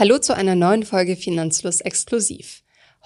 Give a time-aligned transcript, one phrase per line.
[0.00, 2.62] Hallo zu einer neuen Folge Finanzfluss exklusiv.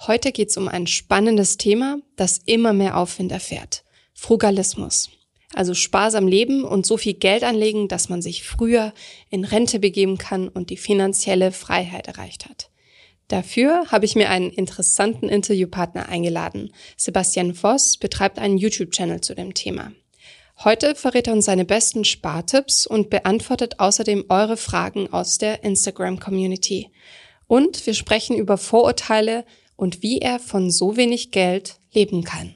[0.07, 3.83] Heute geht es um ein spannendes Thema, das immer mehr Aufwind erfährt.
[4.13, 5.09] Frugalismus.
[5.53, 8.93] Also sparsam leben und so viel Geld anlegen, dass man sich früher
[9.29, 12.69] in Rente begeben kann und die finanzielle Freiheit erreicht hat.
[13.27, 16.71] Dafür habe ich mir einen interessanten Interviewpartner eingeladen.
[16.95, 19.91] Sebastian Voss betreibt einen YouTube-Channel zu dem Thema.
[20.63, 26.91] Heute verrät er uns seine besten Spartipps und beantwortet außerdem eure Fragen aus der Instagram-Community.
[27.45, 29.45] Und wir sprechen über Vorurteile
[29.75, 32.55] und wie er von so wenig Geld leben kann.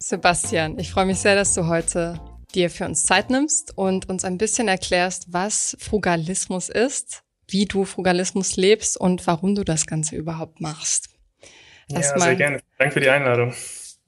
[0.00, 2.18] Sebastian, ich freue mich sehr, dass du heute
[2.54, 7.84] dir für uns Zeit nimmst und uns ein bisschen erklärst, was Frugalismus ist, wie du
[7.84, 11.08] Frugalismus lebst und warum du das Ganze überhaupt machst.
[11.90, 12.60] Erstmal, ja, sehr gerne.
[12.78, 13.54] Danke für die Einladung.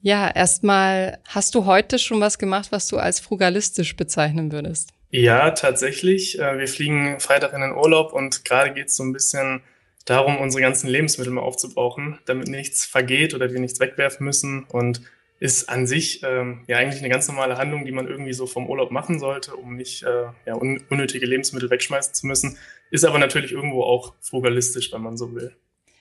[0.01, 4.89] Ja, erstmal, hast du heute schon was gemacht, was du als frugalistisch bezeichnen würdest?
[5.11, 6.39] Ja, tatsächlich.
[6.39, 9.61] Äh, wir fliegen Freitag in den Urlaub und gerade geht es so ein bisschen
[10.05, 15.01] darum, unsere ganzen Lebensmittel mal aufzubrauchen, damit nichts vergeht oder wir nichts wegwerfen müssen und
[15.41, 18.69] ist an sich ähm, ja eigentlich eine ganz normale Handlung, die man irgendwie so vom
[18.69, 22.59] Urlaub machen sollte, um nicht äh, ja, un unnötige Lebensmittel wegschmeißen zu müssen.
[22.91, 25.51] Ist aber natürlich irgendwo auch frugalistisch, wenn man so will.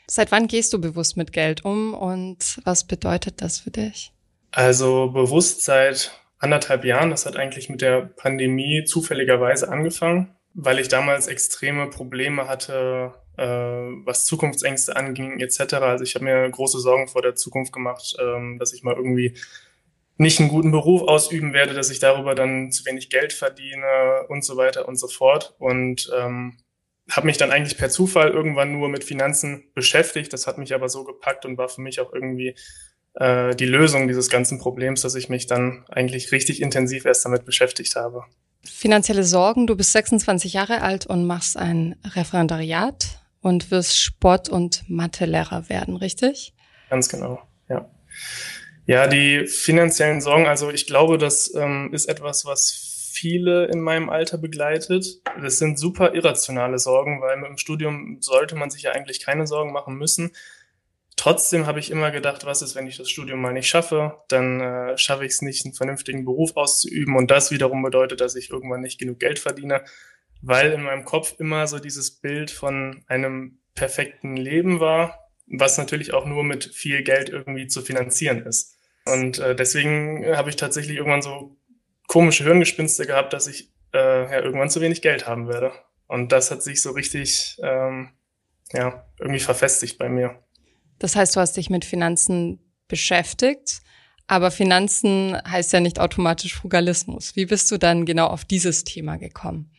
[0.07, 4.13] Seit wann gehst du bewusst mit Geld um und was bedeutet das für dich?
[4.51, 7.09] Also bewusst seit anderthalb Jahren.
[7.09, 14.05] Das hat eigentlich mit der Pandemie zufälligerweise angefangen, weil ich damals extreme Probleme hatte, äh,
[14.05, 15.75] was Zukunftsängste anging etc.
[15.75, 19.35] Also ich habe mir große Sorgen vor der Zukunft gemacht, ähm, dass ich mal irgendwie
[20.19, 24.45] nicht einen guten Beruf ausüben werde, dass ich darüber dann zu wenig Geld verdiene und
[24.45, 25.55] so weiter und so fort.
[25.59, 26.59] Und ähm,
[27.11, 30.33] habe mich dann eigentlich per Zufall irgendwann nur mit Finanzen beschäftigt.
[30.35, 32.55] Das hat mich aber so gepackt und war für mich auch irgendwie
[33.15, 37.47] äh, die Lösung dieses ganzen Problems, dass ich mich dann eigentlich richtig intensiv erst damit
[37.47, 38.25] beschäftigt habe.
[38.63, 44.85] Finanzielle Sorgen, du bist 26 Jahre alt und machst ein Referendariat und wirst Sport- und
[44.89, 46.55] Mathelehrer werden, richtig?
[46.89, 47.91] Ganz genau, ja.
[48.87, 54.09] Ja, die finanziellen Sorgen, also ich glaube, das ähm, ist etwas, was viele in meinem
[54.09, 55.21] Alter begleitet.
[55.41, 59.47] Das sind super irrationale Sorgen, weil mit dem Studium sollte man sich ja eigentlich keine
[59.47, 60.33] Sorgen machen müssen.
[61.17, 64.23] Trotzdem habe ich immer gedacht, was ist, wenn ich das Studium mal nicht schaffe?
[64.29, 67.15] Dann äh, schaffe ich es nicht, einen vernünftigen Beruf auszuüben.
[67.15, 69.85] Und das wiederum bedeutet, dass ich irgendwann nicht genug Geld verdiene
[70.43, 76.13] weil in meinem Kopf immer so dieses Bild von einem perfekten Leben war, was natürlich
[76.13, 78.77] auch nur mit viel Geld irgendwie zu finanzieren ist.
[79.07, 81.57] Und äh, deswegen habe ich tatsächlich irgendwann so
[82.07, 83.99] komische Hirngespinste gehabt, dass ich äh,
[84.31, 85.73] ja irgendwann zu wenig Geld haben werde.
[86.07, 88.11] Und das hat sich so richtig ähm,
[88.73, 90.43] ja irgendwie verfestigt bei mir.
[90.99, 93.81] Das heißt, du hast dich mit Finanzen beschäftigt,
[94.27, 97.37] aber Finanzen heißt ja nicht automatisch Frugalismus.
[97.37, 99.73] Wie bist du dann genau auf dieses Thema gekommen?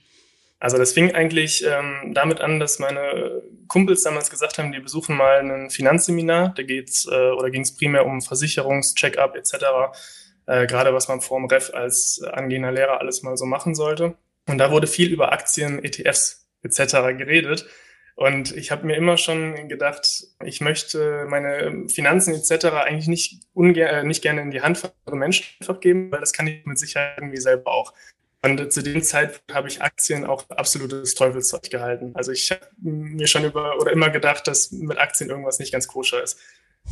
[0.62, 5.18] Also das fing eigentlich ähm, damit an, dass meine Kumpels damals gesagt haben, die besuchen
[5.18, 6.54] mal ein Finanzseminar.
[6.56, 9.56] Da geht's äh, oder ging es primär um Versicherungs-Check-up etc.
[10.46, 14.14] Äh, gerade was man vor dem Ref als angehender Lehrer alles mal so machen sollte.
[14.48, 17.18] Und da wurde viel über Aktien, ETFs etc.
[17.18, 17.66] geredet.
[18.16, 22.66] Und ich habe mir immer schon gedacht, ich möchte meine Finanzen etc.
[22.86, 26.34] eigentlich nicht, ungern, äh, nicht gerne in die Hand von Menschen einfach geben, weil das
[26.34, 27.94] kann ich mit Sicherheit irgendwie selber auch.
[28.44, 32.12] Und zu dem Zeitpunkt habe ich Aktien auch absolutes Teufelszeug gehalten.
[32.16, 35.88] Also ich habe mir schon über oder immer gedacht, dass mit Aktien irgendwas nicht ganz
[35.88, 36.40] koscher ist.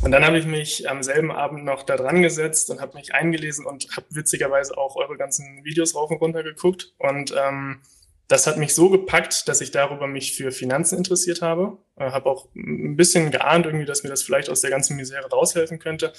[0.02, 3.12] Und dann habe ich mich am selben Abend noch da dran gesetzt und habe mich
[3.14, 6.94] eingelesen und habe witzigerweise auch eure ganzen Videos rauf und runter geguckt.
[6.98, 7.80] Und ähm,
[8.28, 11.78] das hat mich so gepackt, dass ich darüber mich für Finanzen interessiert habe.
[11.96, 15.28] Äh, habe auch ein bisschen geahnt irgendwie, dass mir das vielleicht aus der ganzen Misere
[15.28, 16.12] raushelfen könnte.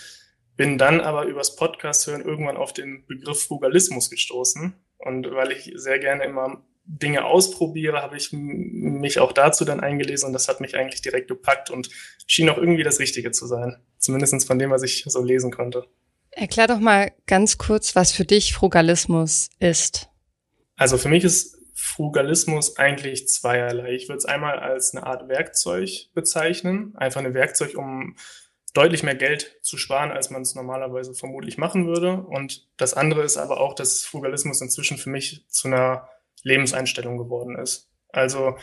[0.57, 4.75] Bin dann aber übers Podcast hören irgendwann auf den Begriff Frugalismus gestoßen
[5.05, 10.27] und weil ich sehr gerne immer Dinge ausprobiere, habe ich mich auch dazu dann eingelesen
[10.27, 11.89] und das hat mich eigentlich direkt gepackt und
[12.27, 13.77] schien auch irgendwie das Richtige zu sein.
[13.97, 15.85] Zumindest von dem, was ich so lesen konnte.
[16.31, 20.09] Erklär doch mal ganz kurz, was für dich Frugalismus ist.
[20.75, 23.93] Also für mich ist Frugalismus eigentlich zweierlei.
[23.93, 26.95] Ich würde es einmal als eine Art Werkzeug bezeichnen.
[26.95, 28.15] Einfach ein Werkzeug, um
[28.73, 32.21] deutlich mehr Geld zu sparen, als man es normalerweise vermutlich machen würde.
[32.21, 36.07] Und das andere ist aber auch, dass Frugalismus inzwischen für mich zu einer
[36.43, 37.89] Lebenseinstellung geworden ist.
[38.09, 38.57] Also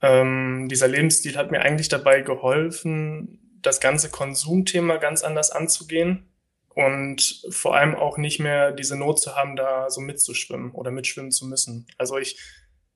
[0.00, 6.28] ähm, dieser Lebensstil hat mir eigentlich dabei geholfen, das ganze Konsumthema ganz anders anzugehen
[6.68, 11.30] und vor allem auch nicht mehr diese Not zu haben, da so mitzuschwimmen oder mitschwimmen
[11.30, 11.86] zu müssen.
[11.98, 12.38] Also ich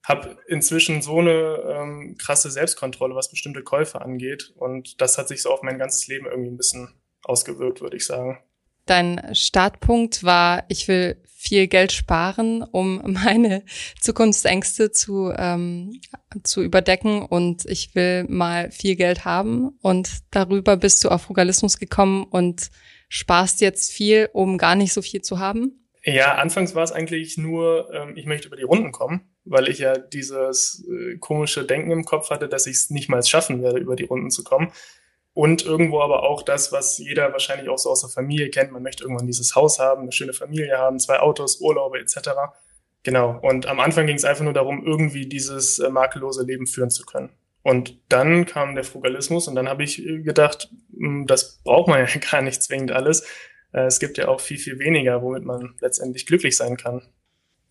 [0.06, 4.52] habe inzwischen so eine ähm, krasse Selbstkontrolle, was bestimmte Käufe angeht.
[4.56, 6.94] Und das hat sich so auf mein ganzes Leben irgendwie ein bisschen
[7.24, 8.38] ausgewirkt, würde ich sagen.
[8.86, 13.64] Dein Startpunkt war, ich will viel Geld sparen, um meine
[14.00, 16.00] Zukunftsängste zu, ähm,
[16.44, 21.78] zu überdecken und ich will mal viel Geld haben und darüber bist du auf Frugalismus
[21.78, 22.70] gekommen und
[23.08, 25.88] sparst jetzt viel, um gar nicht so viel zu haben?
[26.04, 29.78] Ja, anfangs war es eigentlich nur, ähm, ich möchte über die Runden kommen, weil ich
[29.78, 33.78] ja dieses äh, komische Denken im Kopf hatte, dass ich es nicht mal schaffen werde,
[33.78, 34.72] über die Runden zu kommen.
[35.32, 38.72] Und irgendwo aber auch das, was jeder wahrscheinlich auch so aus der Familie kennt.
[38.72, 42.30] Man möchte irgendwann dieses Haus haben, eine schöne Familie haben, zwei Autos, Urlaube etc.
[43.02, 43.38] Genau.
[43.42, 47.04] Und am Anfang ging es einfach nur darum, irgendwie dieses äh, makellose Leben führen zu
[47.04, 47.30] können.
[47.62, 52.00] Und dann kam der Frugalismus und dann habe ich äh, gedacht, hm, das braucht man
[52.00, 53.26] ja gar nicht zwingend alles.
[53.72, 57.02] Äh, es gibt ja auch viel, viel weniger, womit man letztendlich glücklich sein kann.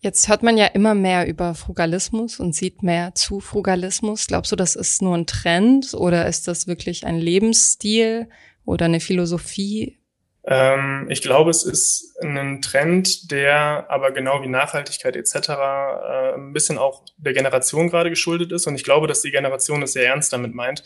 [0.06, 4.28] Jetzt hört man ja immer mehr über Frugalismus und sieht mehr zu Frugalismus.
[4.28, 8.28] Glaubst du, das ist nur ein Trend oder ist das wirklich ein Lebensstil
[8.64, 9.98] oder eine Philosophie?
[10.44, 15.34] Ähm, ich glaube, es ist ein Trend, der aber genau wie Nachhaltigkeit etc.
[15.34, 18.68] Äh, ein bisschen auch der Generation gerade geschuldet ist.
[18.68, 20.84] Und ich glaube, dass die Generation es sehr ernst damit meint.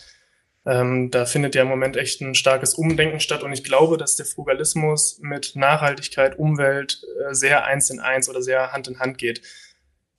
[0.66, 3.42] Ähm, da findet ja im Moment echt ein starkes Umdenken statt.
[3.42, 8.42] Und ich glaube, dass der Frugalismus mit Nachhaltigkeit, Umwelt äh, sehr eins in eins oder
[8.42, 9.42] sehr Hand in Hand geht.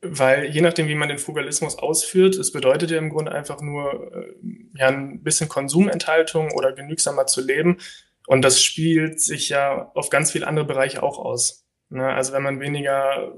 [0.02, 4.12] Weil je nachdem, wie man den Frugalismus ausführt, es bedeutet ja im Grunde einfach nur
[4.16, 4.34] äh,
[4.74, 7.78] ja, ein bisschen Konsumenthaltung oder genügsamer zu leben.
[8.26, 11.66] Und das spielt sich ja auf ganz viele andere Bereiche auch aus.
[11.90, 12.08] Ne?
[12.08, 13.34] Also wenn man weniger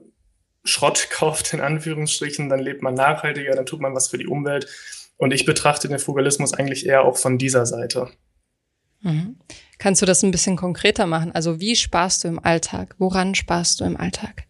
[0.63, 4.67] Schrott kauft, in Anführungsstrichen, dann lebt man nachhaltiger, dann tut man was für die Umwelt.
[5.23, 8.09] Und ich betrachte den Frugalismus eigentlich eher auch von dieser Seite.
[8.99, 9.37] Mhm.
[9.77, 11.31] Kannst du das ein bisschen konkreter machen?
[11.31, 12.95] Also wie sparst du im Alltag?
[12.97, 14.43] Woran sparst du im Alltag?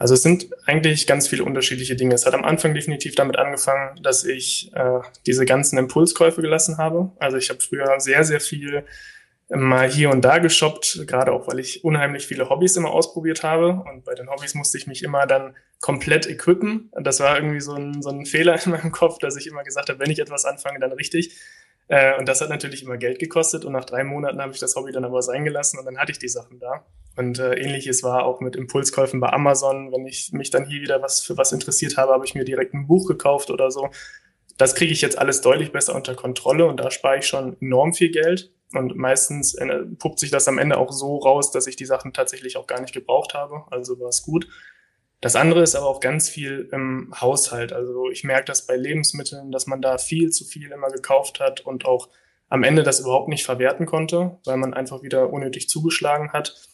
[0.00, 2.12] Also es sind eigentlich ganz viele unterschiedliche Dinge.
[2.12, 7.12] Es hat am Anfang definitiv damit angefangen, dass ich äh, diese ganzen Impulskäufe gelassen habe.
[7.20, 8.84] Also ich habe früher sehr, sehr viel
[9.48, 13.84] mal hier und da geshoppt, gerade auch, weil ich unheimlich viele Hobbys immer ausprobiert habe.
[13.88, 16.88] Und bei den Hobbys musste ich mich immer dann komplett equippen.
[16.92, 19.62] Und das war irgendwie so ein, so ein Fehler in meinem Kopf, dass ich immer
[19.62, 21.38] gesagt habe, wenn ich etwas anfange, dann richtig.
[21.88, 23.64] Äh, und das hat natürlich immer Geld gekostet.
[23.64, 26.12] Und nach drei Monaten habe ich das Hobby dann aber sein gelassen und dann hatte
[26.12, 26.86] ich die Sachen da.
[27.16, 29.92] Und äh, ähnliches war auch mit Impulskäufen bei Amazon.
[29.92, 32.74] Wenn ich mich dann hier wieder was für was interessiert habe, habe ich mir direkt
[32.74, 33.90] ein Buch gekauft oder so.
[34.56, 37.92] Das kriege ich jetzt alles deutlich besser unter Kontrolle und da spare ich schon enorm
[37.92, 38.52] viel Geld.
[38.74, 42.12] Und meistens äh, puppt sich das am Ende auch so raus, dass ich die Sachen
[42.12, 43.64] tatsächlich auch gar nicht gebraucht habe.
[43.70, 44.48] Also war es gut.
[45.20, 47.72] Das andere ist aber auch ganz viel im Haushalt.
[47.72, 51.60] Also ich merke das bei Lebensmitteln, dass man da viel zu viel immer gekauft hat
[51.60, 52.08] und auch
[52.50, 56.68] am Ende das überhaupt nicht verwerten konnte, weil man einfach wieder unnötig zugeschlagen hat.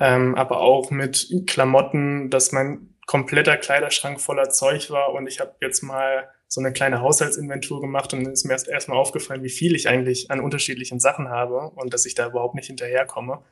[0.00, 5.54] Ähm, aber auch mit Klamotten, dass mein kompletter Kleiderschrank voller Zeug war und ich habe
[5.60, 9.50] jetzt mal so eine kleine Haushaltsinventur gemacht und dann ist mir erst erstmal aufgefallen, wie
[9.50, 13.42] viel ich eigentlich an unterschiedlichen Sachen habe und dass ich da überhaupt nicht hinterherkomme.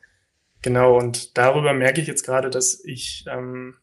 [0.63, 3.75] Genau, und darüber merke ich jetzt gerade, dass ich ähm,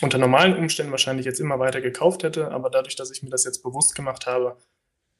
[0.00, 3.44] unter normalen Umständen wahrscheinlich jetzt immer weiter gekauft hätte, aber dadurch, dass ich mir das
[3.44, 4.56] jetzt bewusst gemacht habe,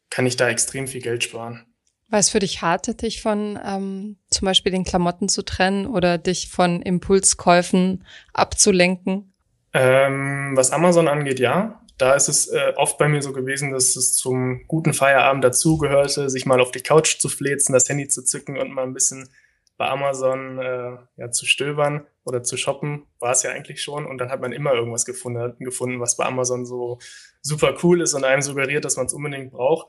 [0.08, 1.66] kann ich da extrem viel Geld sparen.
[2.08, 6.16] War es für dich hart, dich von ähm, zum Beispiel den Klamotten zu trennen oder
[6.16, 9.34] dich von Impulskäufen abzulenken?
[9.74, 13.96] Ähm, was Amazon angeht, ja da ist es äh, oft bei mir so gewesen, dass
[13.96, 18.24] es zum guten Feierabend dazugehörte, sich mal auf die Couch zu flezen, das Handy zu
[18.24, 19.28] zücken und mal ein bisschen
[19.76, 24.06] bei Amazon äh, ja, zu stöbern oder zu shoppen, war es ja eigentlich schon.
[24.06, 26.98] Und dann hat man immer irgendwas gefunden, gefunden, was bei Amazon so
[27.42, 29.88] super cool ist und einem suggeriert, dass man es unbedingt braucht.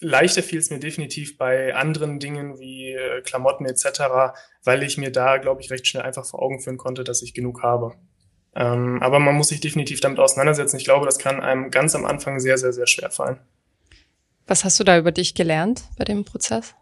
[0.00, 4.34] Leichter fiel es mir definitiv bei anderen Dingen wie äh, Klamotten etc.,
[4.64, 7.34] weil ich mir da, glaube ich, recht schnell einfach vor Augen führen konnte, dass ich
[7.34, 7.94] genug habe.
[8.54, 10.76] Ähm, aber man muss sich definitiv damit auseinandersetzen.
[10.76, 13.38] Ich glaube, das kann einem ganz am Anfang sehr, sehr, sehr schwer fallen.
[14.46, 16.74] Was hast du da über dich gelernt bei dem Prozess?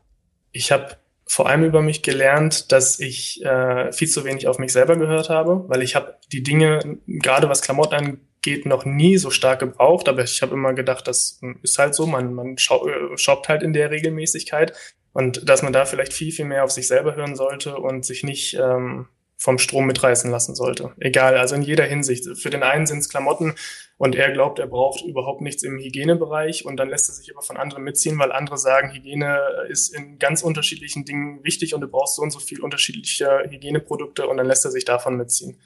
[0.52, 0.96] Ich habe
[1.26, 5.30] vor allem über mich gelernt, dass ich äh, viel zu wenig auf mich selber gehört
[5.30, 10.08] habe, weil ich habe die Dinge, gerade was Klamotten angeht, noch nie so stark gebraucht.
[10.08, 13.72] Aber ich habe immer gedacht, das ist halt so, man, man äh, shoppt halt in
[13.72, 14.72] der Regelmäßigkeit.
[15.12, 18.24] Und dass man da vielleicht viel, viel mehr auf sich selber hören sollte und sich
[18.24, 19.06] nicht ähm,
[19.40, 20.92] vom Strom mitreißen lassen sollte.
[20.98, 22.26] Egal, also in jeder Hinsicht.
[22.38, 23.54] Für den einen sind es Klamotten
[23.96, 27.40] und er glaubt, er braucht überhaupt nichts im Hygienebereich und dann lässt er sich aber
[27.40, 31.88] von anderen mitziehen, weil andere sagen, Hygiene ist in ganz unterschiedlichen Dingen wichtig und du
[31.88, 35.58] brauchst so und so viel unterschiedliche Hygieneprodukte und dann lässt er sich davon mitziehen.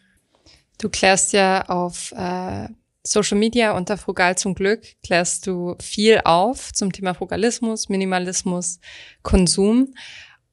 [0.79, 2.69] Du klärst ja auf äh,
[3.03, 8.79] Social Media unter Frugal zum Glück, klärst du viel auf zum Thema Frugalismus, Minimalismus,
[9.23, 9.95] Konsum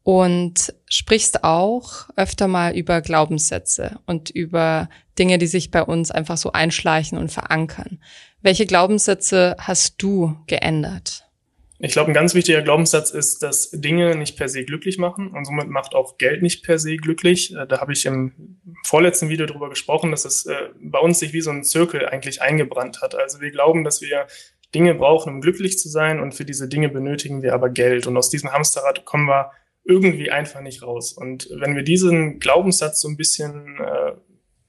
[0.04, 4.90] und sprichst auch öfter mal über Glaubenssätze und über
[5.20, 8.00] Dinge, die sich bei uns einfach so einschleichen und verankern.
[8.42, 11.26] Welche Glaubenssätze hast du geändert?
[11.84, 15.46] Ich glaube, ein ganz wichtiger Glaubenssatz ist, dass Dinge nicht per se glücklich machen und
[15.46, 17.56] somit macht auch Geld nicht per se glücklich.
[17.56, 21.34] Äh, da habe ich im vorletzten Video darüber gesprochen, dass es äh, bei uns sich
[21.34, 23.16] wie so ein Zirkel eigentlich eingebrannt hat.
[23.16, 24.28] Also wir glauben, dass wir
[24.76, 28.06] Dinge brauchen, um glücklich zu sein und für diese Dinge benötigen wir aber Geld.
[28.06, 29.52] Und aus diesem Hamsterrad kommen wir
[29.84, 31.14] irgendwie einfach nicht raus.
[31.14, 34.14] Und wenn wir diesen Glaubenssatz so ein bisschen äh,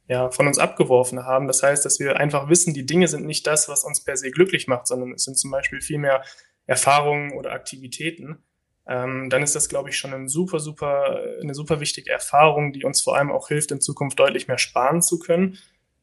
[0.08, 3.46] ja, von uns abgeworfen haben, das heißt, dass wir einfach wissen, die Dinge sind nicht
[3.46, 6.22] das, was uns per se glücklich macht, sondern es sind zum Beispiel vielmehr
[6.66, 8.38] Erfahrungen oder Aktivitäten,
[8.86, 12.84] ähm, dann ist das, glaube ich, schon ein super, super, eine super wichtige Erfahrung, die
[12.84, 15.58] uns vor allem auch hilft, in Zukunft deutlich mehr sparen zu können.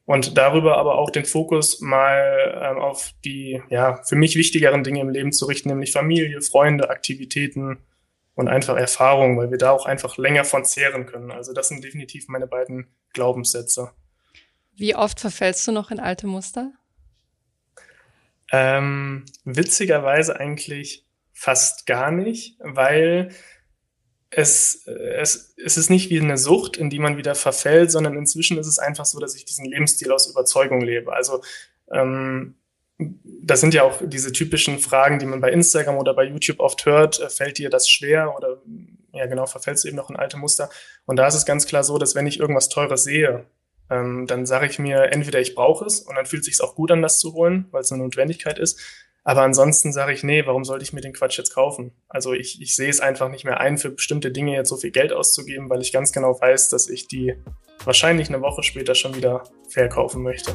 [0.06, 5.00] Und darüber aber auch den Fokus mal ähm, auf die, ja, für mich wichtigeren Dinge
[5.00, 7.78] im Leben zu richten, nämlich Familie, Freunde, Aktivitäten
[8.34, 11.30] und einfach Erfahrungen, weil wir da auch einfach länger von zehren können.
[11.30, 13.92] Also das sind definitiv meine beiden Glaubenssätze.
[14.74, 16.72] Wie oft verfällst du noch in alte Muster?
[18.52, 23.30] Ähm, witzigerweise eigentlich fast gar nicht, weil
[24.30, 28.58] es, es, es ist nicht wie eine Sucht, in die man wieder verfällt, sondern inzwischen
[28.58, 31.12] ist es einfach so, dass ich diesen Lebensstil aus Überzeugung lebe.
[31.12, 31.42] Also
[31.92, 32.59] ähm,
[33.42, 36.84] das sind ja auch diese typischen Fragen, die man bei Instagram oder bei YouTube oft
[36.86, 37.20] hört.
[37.20, 38.58] Äh, fällt dir das schwer oder
[39.12, 40.70] ja genau, verfällst du eben noch in alte Muster?
[41.06, 43.46] Und da ist es ganz klar so, dass wenn ich irgendwas Teures sehe,
[43.90, 46.74] ähm, dann sage ich mir, entweder ich brauche es und dann fühlt es sich auch
[46.74, 48.80] gut an, das zu holen, weil es eine Notwendigkeit ist.
[49.22, 51.92] Aber ansonsten sage ich, nee, warum sollte ich mir den Quatsch jetzt kaufen?
[52.08, 54.92] Also ich, ich sehe es einfach nicht mehr ein, für bestimmte Dinge jetzt so viel
[54.92, 57.34] Geld auszugeben, weil ich ganz genau weiß, dass ich die
[57.84, 60.54] wahrscheinlich eine Woche später schon wieder verkaufen möchte.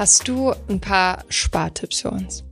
[0.00, 2.42] Hast du ein paar Spartipps für uns?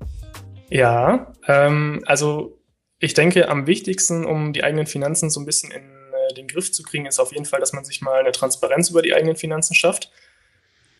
[0.68, 2.60] Ja, ähm, also
[2.98, 6.70] ich denke, am wichtigsten, um die eigenen Finanzen so ein bisschen in äh, den Griff
[6.70, 9.34] zu kriegen, ist auf jeden Fall, dass man sich mal eine Transparenz über die eigenen
[9.34, 10.12] Finanzen schafft.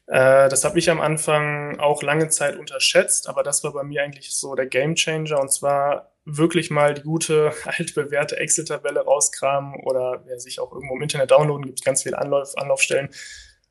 [0.07, 4.03] Äh, das habe ich am Anfang auch lange Zeit unterschätzt, aber das war bei mir
[4.03, 10.23] eigentlich so der Game Changer und zwar wirklich mal die gute altbewährte Excel-Tabelle rauskramen oder
[10.25, 13.11] wer sich auch irgendwo im Internet downloaden, gibt es ganz viele Anlauf, Anlaufstellen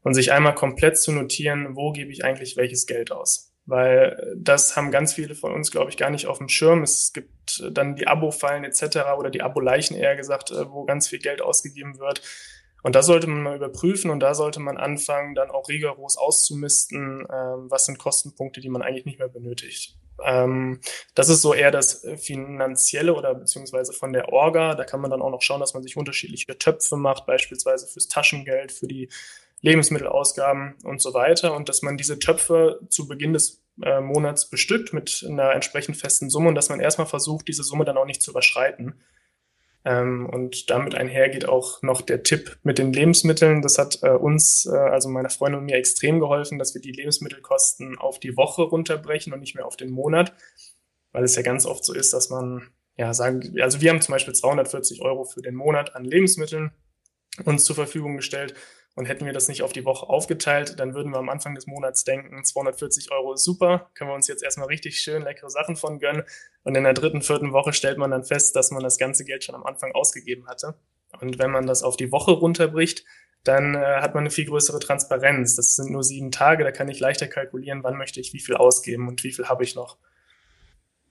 [0.08, 4.78] und sich einmal komplett zu notieren, wo gebe ich eigentlich welches Geld aus weil das
[4.78, 6.84] haben ganz viele von uns, glaube ich, gar nicht auf dem Schirm.
[6.84, 9.00] Es gibt dann die Abo-Fallen etc.
[9.18, 12.22] oder die Abo-Leichen eher gesagt, äh, wo ganz viel Geld ausgegeben wird.
[12.82, 17.28] Und da sollte man mal überprüfen und da sollte man anfangen, dann auch rigoros auszumisten,
[17.30, 19.98] ähm, was sind Kostenpunkte, die man eigentlich nicht mehr benötigt.
[20.24, 20.80] Ähm,
[21.14, 24.76] das ist so eher das Finanzielle oder beziehungsweise von der Orga.
[24.76, 28.08] Da kann man dann auch noch schauen, dass man sich unterschiedliche Töpfe macht, beispielsweise fürs
[28.08, 29.10] Taschengeld, für die
[29.62, 34.94] Lebensmittelausgaben und so weiter und dass man diese Töpfe zu Beginn des äh, Monats bestückt
[34.94, 38.22] mit einer entsprechend festen Summe und dass man erstmal versucht, diese Summe dann auch nicht
[38.22, 38.96] zu überschreiten.
[39.86, 43.62] Ähm, und damit einhergeht auch noch der Tipp mit den Lebensmitteln.
[43.62, 46.92] Das hat äh, uns, äh, also meiner Freundin und mir, extrem geholfen, dass wir die
[46.92, 50.34] Lebensmittelkosten auf die Woche runterbrechen und nicht mehr auf den Monat,
[51.14, 54.12] weil es ja ganz oft so ist, dass man, ja, sagen, also wir haben zum
[54.14, 56.72] Beispiel 240 Euro für den Monat an Lebensmitteln
[57.46, 58.56] uns zur Verfügung gestellt
[58.98, 61.68] und hätten wir das nicht auf die Woche aufgeteilt, dann würden wir am Anfang des
[61.68, 65.76] Monats denken, 240 Euro ist super, können wir uns jetzt erstmal richtig schön leckere Sachen
[65.76, 66.24] von gönnen.
[66.64, 69.44] Und in der dritten, vierten Woche stellt man dann fest, dass man das ganze Geld
[69.44, 70.80] schon am Anfang ausgegeben hatte.
[71.22, 73.06] Und wenn man das auf die Woche runterbricht,
[73.44, 75.56] dann äh, hat man eine viel größere Transparenz.
[75.56, 78.56] Das sind nur sieben Tage, da kann ich leichter kalkulieren, wann möchte ich wie viel
[78.56, 80.00] ausgeben und wie viel habe ich noch.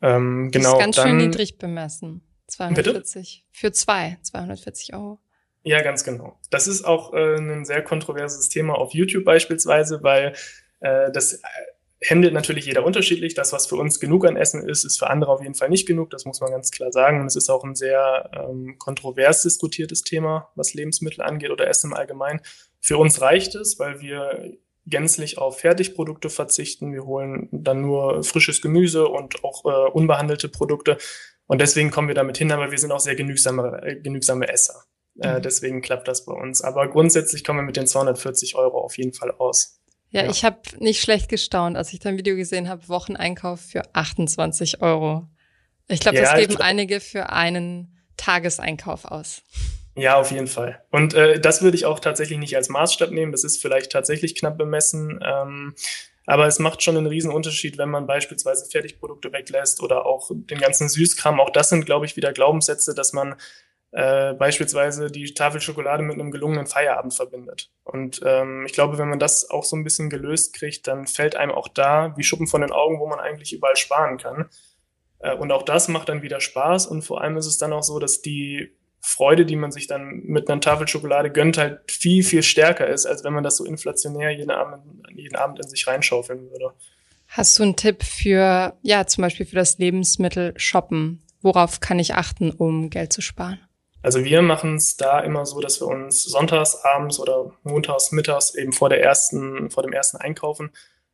[0.02, 2.22] Ähm, genau, das ist genau, ganz dann, schön niedrig bemessen.
[2.48, 3.58] 240 bitte?
[3.58, 5.20] für zwei, 240 Euro.
[5.66, 6.38] Ja, ganz genau.
[6.50, 10.32] Das ist auch äh, ein sehr kontroverses Thema auf YouTube beispielsweise, weil
[10.78, 11.38] äh, das äh,
[12.08, 13.34] handelt natürlich jeder unterschiedlich.
[13.34, 15.84] Das, was für uns genug an Essen ist, ist für andere auf jeden Fall nicht
[15.84, 16.10] genug.
[16.10, 17.20] Das muss man ganz klar sagen.
[17.20, 21.90] Und es ist auch ein sehr ähm, kontrovers diskutiertes Thema, was Lebensmittel angeht oder Essen
[21.90, 22.42] im Allgemeinen.
[22.80, 24.56] Für uns reicht es, weil wir
[24.86, 26.92] gänzlich auf Fertigprodukte verzichten.
[26.92, 30.96] Wir holen dann nur frisches Gemüse und auch äh, unbehandelte Produkte.
[31.48, 34.84] Und deswegen kommen wir damit hin, aber wir sind auch sehr genügsame, äh, genügsame Esser.
[35.20, 35.42] Äh, mhm.
[35.42, 36.62] deswegen klappt das bei uns.
[36.62, 39.80] Aber grundsätzlich kommen wir mit den 240 Euro auf jeden Fall aus.
[40.10, 40.30] Ja, ja.
[40.30, 45.28] ich habe nicht schlecht gestaunt, als ich dein Video gesehen habe, Wocheneinkauf für 28 Euro.
[45.88, 49.42] Ich glaube, ja, das geben glaub, einige für einen Tageseinkauf aus.
[49.94, 50.82] Ja, auf jeden Fall.
[50.90, 53.32] Und äh, das würde ich auch tatsächlich nicht als Maßstab nehmen.
[53.32, 55.20] Das ist vielleicht tatsächlich knapp bemessen.
[55.24, 55.74] Ähm,
[56.26, 60.58] aber es macht schon einen riesen Unterschied, wenn man beispielsweise Fertigprodukte weglässt oder auch den
[60.58, 61.40] ganzen Süßkram.
[61.40, 63.36] Auch das sind, glaube ich, wieder Glaubenssätze, dass man
[63.92, 67.70] äh, beispielsweise die Tafel Schokolade mit einem gelungenen Feierabend verbindet.
[67.84, 71.36] Und ähm, ich glaube, wenn man das auch so ein bisschen gelöst kriegt, dann fällt
[71.36, 74.48] einem auch da wie Schuppen von den Augen, wo man eigentlich überall sparen kann.
[75.20, 76.86] Äh, und auch das macht dann wieder Spaß.
[76.86, 80.22] Und vor allem ist es dann auch so, dass die Freude, die man sich dann
[80.24, 83.64] mit einer Tafel Schokolade gönnt, halt viel, viel stärker ist, als wenn man das so
[83.64, 84.82] inflationär jeden Abend,
[85.14, 86.72] jeden Abend in sich reinschaufeln würde.
[87.28, 91.22] Hast du einen Tipp für, ja, zum Beispiel für das Lebensmittel Shoppen?
[91.40, 93.60] Worauf kann ich achten, um Geld zu sparen?
[94.06, 98.54] Also wir machen es da immer so, dass wir uns sonntags abends oder montags mittags
[98.54, 100.70] eben vor der ersten, vor dem ersten Einkaufen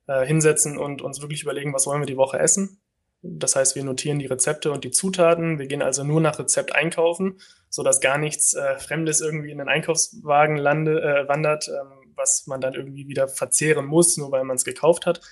[0.06, 2.82] äh, hinsetzen und uns wirklich überlegen, was wollen wir die Woche essen.
[3.22, 5.58] Das heißt, wir notieren die Rezepte und die Zutaten.
[5.58, 9.56] Wir gehen also nur nach Rezept einkaufen, so dass gar nichts äh, Fremdes irgendwie in
[9.56, 14.44] den Einkaufswagen lande, äh, wandert, ähm, was man dann irgendwie wieder verzehren muss, nur weil
[14.44, 15.22] man es gekauft hat.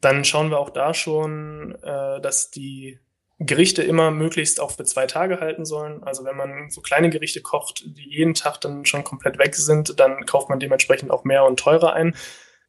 [0.00, 2.98] Dann schauen wir auch da schon, äh, dass die
[3.38, 6.02] Gerichte immer möglichst auch für zwei Tage halten sollen.
[6.04, 9.98] Also wenn man so kleine Gerichte kocht, die jeden Tag dann schon komplett weg sind,
[9.98, 12.14] dann kauft man dementsprechend auch mehr und teurer ein.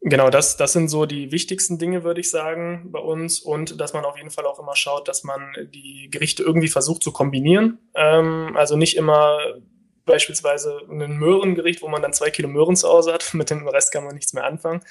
[0.01, 3.39] Genau, das, das sind so die wichtigsten Dinge, würde ich sagen, bei uns.
[3.39, 7.03] Und dass man auf jeden Fall auch immer schaut, dass man die Gerichte irgendwie versucht
[7.03, 7.79] zu kombinieren.
[7.95, 9.39] Ähm, also nicht immer
[10.05, 13.91] beispielsweise ein Möhrengericht, wo man dann zwei Kilo Möhren zu Hause hat, mit dem Rest
[13.91, 14.81] kann man nichts mehr anfangen,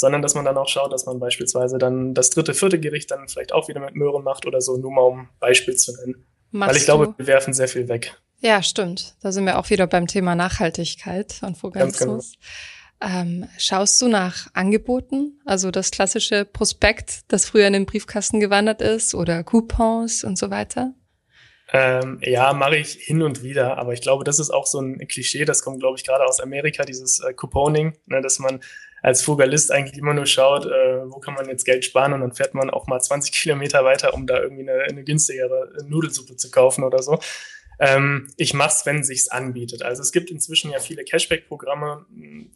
[0.00, 3.28] sondern dass man dann auch schaut, dass man beispielsweise dann das dritte, vierte Gericht dann
[3.28, 6.24] vielleicht auch wieder mit Möhren macht oder so, nur mal um Beispiel zu nennen.
[6.50, 8.16] Machst Weil ich glaube, wir werfen sehr viel weg.
[8.40, 9.14] Ja, stimmt.
[9.20, 12.32] Da sind wir auch wieder beim Thema Nachhaltigkeit und Frugalismus.
[12.32, 13.20] Genau.
[13.20, 15.38] Ähm, schaust du nach Angeboten?
[15.44, 20.50] Also das klassische Prospekt, das früher in den Briefkasten gewandert ist oder Coupons und so
[20.50, 20.94] weiter?
[21.72, 25.06] Ähm, ja, mache ich hin und wieder, aber ich glaube, das ist auch so ein
[25.06, 28.60] Klischee, das kommt, glaube ich, gerade aus Amerika, dieses äh, Couponing, ne, dass man
[29.02, 32.32] als Fugalist eigentlich immer nur schaut, äh, wo kann man jetzt Geld sparen und dann
[32.32, 36.50] fährt man auch mal 20 Kilometer weiter, um da irgendwie eine, eine günstigere Nudelsuppe zu
[36.50, 37.18] kaufen oder so.
[37.80, 39.82] Ähm, ich mache es, wenn sich's anbietet.
[39.82, 42.04] Also es gibt inzwischen ja viele Cashback-Programme.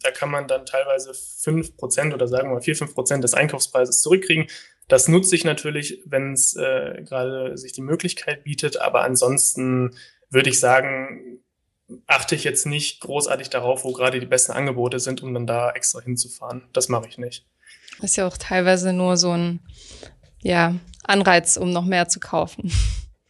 [0.03, 3.33] Da kann man dann teilweise fünf Prozent oder sagen wir mal vier fünf Prozent des
[3.33, 4.45] Einkaufspreises zurückkriegen.
[4.87, 8.79] Das nutze ich natürlich, wenn es äh, gerade sich die Möglichkeit bietet.
[8.79, 9.95] Aber ansonsten
[10.29, 11.39] würde ich sagen,
[12.07, 15.71] achte ich jetzt nicht großartig darauf, wo gerade die besten Angebote sind, um dann da
[15.71, 16.63] extra hinzufahren.
[16.73, 17.45] Das mache ich nicht.
[17.99, 19.59] Das ist ja auch teilweise nur so ein
[20.41, 22.71] ja, Anreiz, um noch mehr zu kaufen.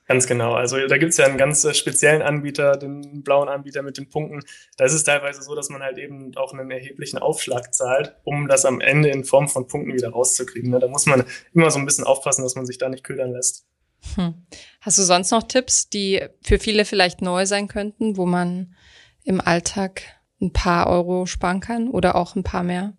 [0.08, 0.54] Ganz genau.
[0.54, 4.42] Also da gibt es ja einen ganz speziellen Anbieter, den blauen Anbieter mit den Punkten.
[4.78, 8.48] Da ist es teilweise so, dass man halt eben auch einen erheblichen Aufschlag zahlt, um
[8.48, 10.70] das am Ende in Form von Punkten wieder rauszukriegen.
[10.70, 10.80] Ne?
[10.80, 13.66] Da muss man immer so ein bisschen aufpassen, dass man sich da nicht ködern lässt.
[14.16, 14.46] Hm.
[14.82, 18.76] Hast du sonst noch Tipps, die für viele vielleicht neu sein könnten, wo man
[19.24, 20.04] im Alltag
[20.42, 22.94] ein paar Euro sparen kann oder auch ein paar mehr?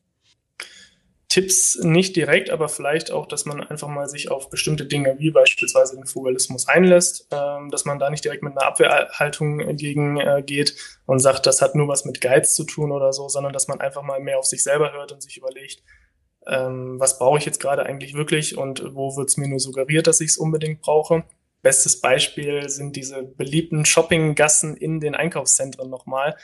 [1.28, 5.30] Tipps nicht direkt, aber vielleicht auch, dass man einfach mal sich auf bestimmte Dinge wie
[5.30, 10.42] beispielsweise den Fugalismus einlässt, ähm, dass man da nicht direkt mit einer Abwehrhaltung entgegen äh,
[10.42, 13.68] geht und sagt, das hat nur was mit Geiz zu tun oder so, sondern dass
[13.68, 15.82] man einfach mal mehr auf sich selber hört und sich überlegt,
[16.46, 20.06] ähm, was brauche ich jetzt gerade eigentlich wirklich und wo wird es mir nur suggeriert,
[20.06, 21.24] dass ich es unbedingt brauche.
[21.62, 26.36] Bestes Beispiel sind diese beliebten Shoppinggassen in den Einkaufszentren nochmal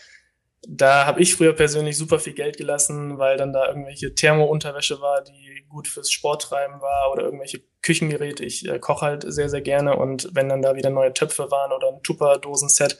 [0.69, 5.23] da habe ich früher persönlich super viel Geld gelassen, weil dann da irgendwelche Thermo-Unterwäsche war,
[5.23, 8.45] die gut fürs Sporttreiben war oder irgendwelche Küchengeräte.
[8.45, 11.73] Ich äh, koche halt sehr, sehr gerne und wenn dann da wieder neue Töpfe waren
[11.73, 12.97] oder ein Tupper-Dosenset,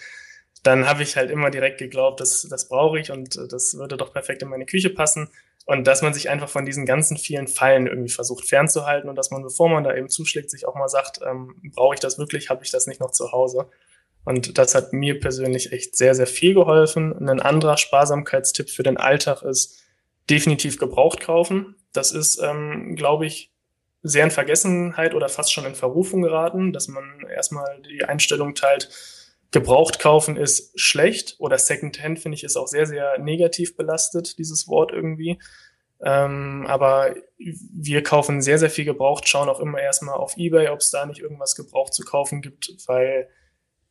[0.63, 3.97] dann habe ich halt immer direkt geglaubt, das, das brauche ich und äh, das würde
[3.97, 5.29] doch perfekt in meine Küche passen.
[5.65, 9.31] Und dass man sich einfach von diesen ganzen vielen Fallen irgendwie versucht fernzuhalten und dass
[9.31, 12.51] man, bevor man da eben zuschlägt, sich auch mal sagt, ähm, brauche ich das wirklich,
[12.51, 13.69] habe ich das nicht noch zu Hause?
[14.25, 17.29] Und das hat mir persönlich echt sehr, sehr viel geholfen.
[17.29, 19.83] Ein anderer Sparsamkeitstipp für den Alltag ist
[20.31, 21.77] definitiv gebraucht kaufen.
[21.93, 23.53] Das ist, ähm, glaube ich,
[24.03, 28.91] sehr in Vergessenheit oder fast schon in Verrufung geraten, dass man erstmal die Einstellung teilt,
[29.53, 34.67] gebraucht kaufen ist schlecht oder Secondhand finde ich ist auch sehr, sehr negativ belastet, dieses
[34.67, 35.39] Wort irgendwie.
[36.03, 40.81] Ähm, aber wir kaufen sehr, sehr viel gebraucht, schauen auch immer erstmal auf Ebay, ob
[40.81, 43.29] es da nicht irgendwas gebraucht zu kaufen gibt, weil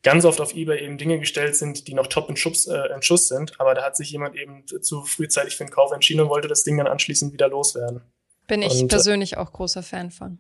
[0.03, 3.01] ganz oft auf eBay eben Dinge gestellt sind, die noch top in Schuss, äh, in
[3.01, 6.29] Schuss sind, aber da hat sich jemand eben zu frühzeitig für den Kauf entschieden und
[6.29, 8.01] wollte das Ding dann anschließend wieder loswerden.
[8.51, 10.37] Bin ich und, äh, persönlich auch großer Fan von.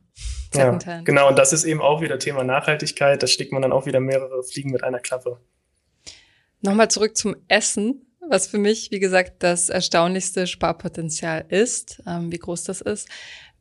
[0.53, 3.23] Ja, genau, und das ist eben auch wieder Thema Nachhaltigkeit.
[3.23, 5.39] Da steckt man dann auch wieder mehrere Fliegen mit einer Klappe.
[6.59, 12.37] Nochmal zurück zum Essen, was für mich, wie gesagt, das erstaunlichste Sparpotenzial ist, ähm, wie
[12.37, 13.07] groß das ist.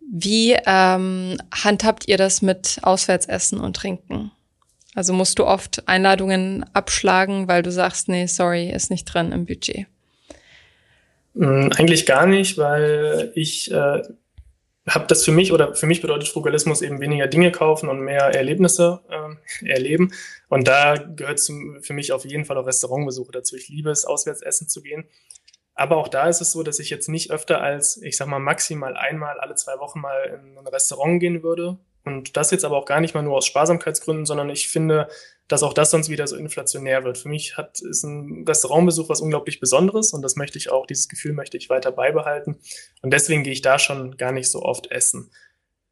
[0.00, 4.32] Wie ähm, handhabt ihr das mit Auswärtsessen und Trinken?
[4.96, 9.46] Also musst du oft Einladungen abschlagen, weil du sagst, nee, sorry, ist nicht drin im
[9.46, 9.86] Budget.
[11.34, 14.02] Mm, eigentlich gar nicht, weil ich äh,
[14.90, 18.34] habe das für mich oder für mich bedeutet Frugalismus eben weniger Dinge kaufen und mehr
[18.34, 20.12] Erlebnisse äh, erleben.
[20.48, 23.56] Und da gehört für mich auf jeden Fall auch Restaurantbesuche dazu.
[23.56, 25.04] Ich liebe es, auswärts essen zu gehen.
[25.74, 28.38] Aber auch da ist es so, dass ich jetzt nicht öfter als, ich sag mal,
[28.38, 32.76] maximal einmal alle zwei Wochen mal in ein Restaurant gehen würde, und das jetzt aber
[32.76, 35.08] auch gar nicht mal nur aus Sparsamkeitsgründen, sondern ich finde,
[35.50, 37.18] dass auch das sonst wieder so inflationär wird.
[37.18, 41.08] Für mich hat, ist ein Restaurantbesuch was unglaublich Besonderes und das möchte ich auch, dieses
[41.08, 42.60] Gefühl möchte ich weiter beibehalten.
[43.02, 45.32] Und deswegen gehe ich da schon gar nicht so oft essen.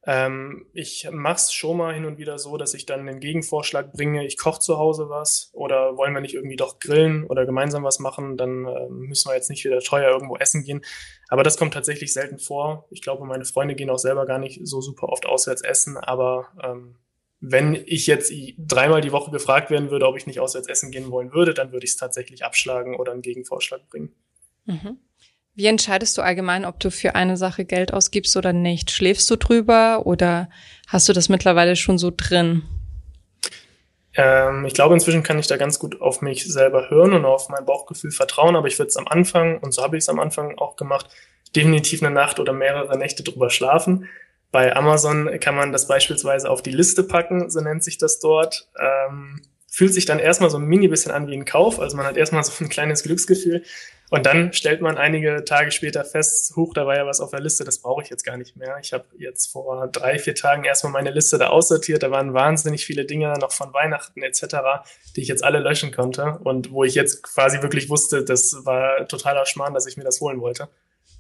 [0.07, 3.93] Ähm, ich mache es schon mal hin und wieder so, dass ich dann den Gegenvorschlag
[3.93, 7.83] bringe, ich koche zu Hause was oder wollen wir nicht irgendwie doch grillen oder gemeinsam
[7.83, 10.85] was machen, dann äh, müssen wir jetzt nicht wieder teuer irgendwo essen gehen.
[11.29, 12.87] Aber das kommt tatsächlich selten vor.
[12.91, 16.47] Ich glaube, meine Freunde gehen auch selber gar nicht so super oft auswärts essen, aber
[16.63, 16.95] ähm,
[17.41, 21.11] wenn ich jetzt dreimal die Woche gefragt werden würde, ob ich nicht auswärts essen gehen
[21.11, 24.13] wollen würde, dann würde ich es tatsächlich abschlagen oder einen Gegenvorschlag bringen.
[24.65, 24.99] Mhm.
[25.55, 28.91] Wie entscheidest du allgemein, ob du für eine Sache Geld ausgibst oder nicht?
[28.91, 30.49] Schläfst du drüber oder
[30.87, 32.63] hast du das mittlerweile schon so drin?
[34.15, 37.49] Ähm, ich glaube, inzwischen kann ich da ganz gut auf mich selber hören und auf
[37.49, 40.19] mein Bauchgefühl vertrauen, aber ich würde es am Anfang, und so habe ich es am
[40.19, 41.09] Anfang auch gemacht,
[41.55, 44.09] definitiv eine Nacht oder mehrere Nächte drüber schlafen.
[44.51, 48.69] Bei Amazon kann man das beispielsweise auf die Liste packen, so nennt sich das dort.
[48.79, 52.07] Ähm, fühlt sich dann erstmal so ein mini bisschen an wie ein Kauf, also man
[52.07, 53.63] hat erstmal so ein kleines Glücksgefühl,
[54.11, 57.41] und dann stellt man einige Tage später fest, huch, da war ja was auf der
[57.41, 58.79] Liste, das brauche ich jetzt gar nicht mehr.
[58.81, 62.03] Ich habe jetzt vor drei, vier Tagen erstmal meine Liste da aussortiert.
[62.03, 64.47] Da waren wahnsinnig viele Dinge noch von Weihnachten etc.,
[65.15, 69.07] die ich jetzt alle löschen konnte und wo ich jetzt quasi wirklich wusste, das war
[69.09, 70.69] totaler Schmarrn, dass ich mir das holen wollte.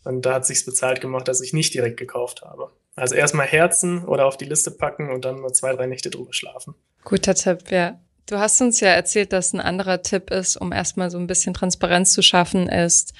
[0.08, 2.70] Und da hat sich's bezahlt gemacht, dass ich nicht direkt gekauft habe.
[2.96, 6.32] Also erstmal Herzen oder auf die Liste packen und dann mal zwei, drei Nächte drüber
[6.32, 6.74] schlafen.
[7.04, 8.00] Guter Tipp, ja.
[8.24, 11.52] Du hast uns ja erzählt, dass ein anderer Tipp ist, um erstmal so ein bisschen
[11.52, 13.12] Transparenz zu schaffen, ist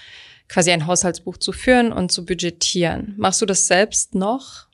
[0.48, 3.12] quasi ein Haushaltsbuch zu führen und zu budgetieren.
[3.18, 4.68] Machst du das selbst noch?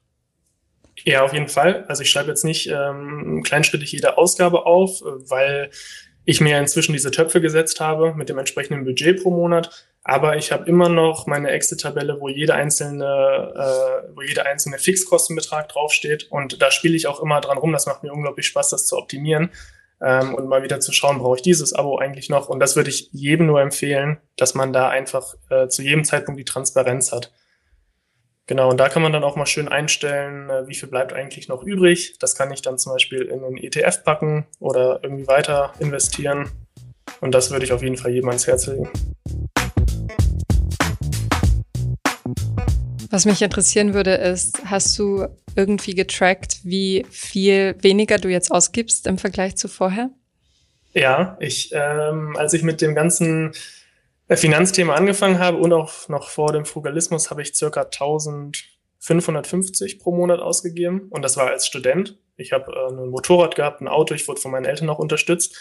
[1.02, 1.84] Ja, auf jeden Fall.
[1.88, 5.72] Also ich schreibe jetzt nicht ähm, kleinschrittig jede Ausgabe auf, weil
[6.24, 9.88] ich mir inzwischen diese Töpfe gesetzt habe mit dem entsprechenden Budget pro Monat.
[10.04, 15.68] Aber ich habe immer noch meine Excel-Tabelle, wo jede einzelne, äh, wo jeder einzelne Fixkostenbetrag
[15.70, 16.30] draufsteht.
[16.30, 17.72] Und da spiele ich auch immer dran rum.
[17.72, 19.50] Das macht mir unglaublich Spaß, das zu optimieren
[20.04, 22.48] ähm, und mal wieder zu schauen, brauche ich dieses Abo eigentlich noch?
[22.48, 26.38] Und das würde ich jedem nur empfehlen, dass man da einfach äh, zu jedem Zeitpunkt
[26.38, 27.32] die Transparenz hat.
[28.46, 31.48] Genau, und da kann man dann auch mal schön einstellen, äh, wie viel bleibt eigentlich
[31.48, 32.18] noch übrig.
[32.18, 36.50] Das kann ich dann zum Beispiel in einen ETF packen oder irgendwie weiter investieren.
[37.20, 38.90] Und das würde ich auf jeden Fall jedem ans Herz legen.
[43.14, 49.06] Was mich interessieren würde, ist, hast du irgendwie getrackt, wie viel weniger du jetzt ausgibst
[49.06, 50.10] im Vergleich zu vorher?
[50.94, 53.52] Ja, ich, ähm, als ich mit dem ganzen
[54.26, 60.10] äh, Finanzthema angefangen habe und auch noch vor dem Frugalismus, habe ich circa 1550 pro
[60.10, 62.18] Monat ausgegeben und das war als Student.
[62.36, 65.56] Ich habe äh, ein Motorrad gehabt, ein Auto, ich wurde von meinen Eltern auch unterstützt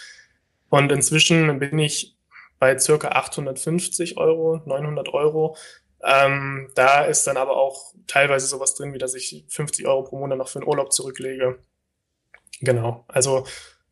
[0.69, 2.17] und inzwischen bin ich
[2.57, 5.55] bei circa 850 Euro, 900 Euro
[6.05, 10.19] ähm, da ist dann aber auch teilweise sowas drin, wie dass ich 50 Euro pro
[10.19, 11.59] Monat noch für den Urlaub zurücklege.
[12.61, 13.05] Genau.
[13.07, 13.45] Also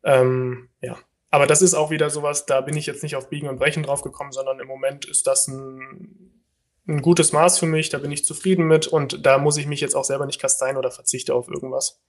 [0.04, 0.98] ähm, ja.
[1.30, 3.84] Aber das ist auch wieder sowas, da bin ich jetzt nicht auf Biegen und Brechen
[3.84, 6.44] drauf gekommen, sondern im Moment ist das ein,
[6.88, 9.80] ein gutes Maß für mich, da bin ich zufrieden mit und da muss ich mich
[9.80, 12.02] jetzt auch selber nicht kasteien oder verzichte auf irgendwas.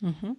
[0.00, 0.36] Mhm.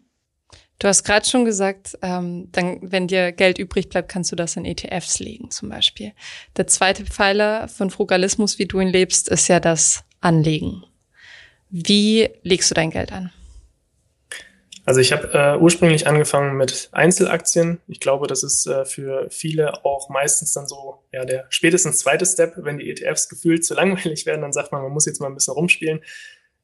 [0.80, 4.56] Du hast gerade schon gesagt, ähm, dann, wenn dir Geld übrig bleibt, kannst du das
[4.58, 6.14] in ETFs legen, zum Beispiel.
[6.56, 10.84] Der zweite Pfeiler von Frugalismus, wie du ihn lebst, ist ja das Anlegen.
[11.70, 13.32] Wie legst du dein Geld an?
[14.88, 17.82] Also ich habe äh, ursprünglich angefangen mit Einzelaktien.
[17.90, 22.26] Ich glaube, das ist äh, für viele auch meistens dann so ja der spätestens zweite
[22.26, 25.28] Step, wenn die ETFs gefühlt zu langweilig werden, dann sagt man, man muss jetzt mal
[25.28, 26.00] ein bisschen rumspielen.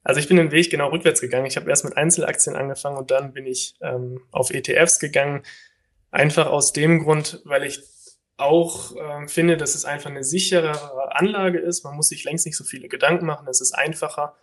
[0.03, 1.45] Also ich bin den Weg genau rückwärts gegangen.
[1.45, 5.43] Ich habe erst mit Einzelaktien angefangen und dann bin ich ähm, auf ETFs gegangen.
[6.11, 7.81] Einfach aus dem Grund, weil ich
[8.37, 11.83] auch äh, finde, dass es einfach eine sicherere Anlage ist.
[11.83, 13.47] Man muss sich längst nicht so viele Gedanken machen.
[13.47, 14.35] Es ist einfacher.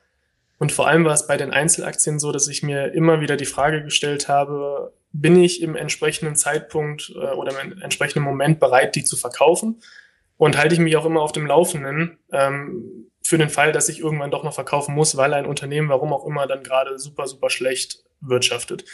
[0.58, 3.46] Und vor allem war es bei den Einzelaktien so, dass ich mir immer wieder die
[3.46, 9.04] Frage gestellt habe, bin ich im entsprechenden Zeitpunkt äh, oder im entsprechenden Moment bereit, die
[9.04, 9.82] zu verkaufen?
[10.36, 14.00] Und halte ich mich auch immer auf dem Laufenden, ähm, für den Fall, dass ich
[14.00, 17.48] irgendwann doch noch verkaufen muss, weil ein Unternehmen, warum auch immer, dann gerade super, super
[17.48, 18.84] schlecht wirtschaftet.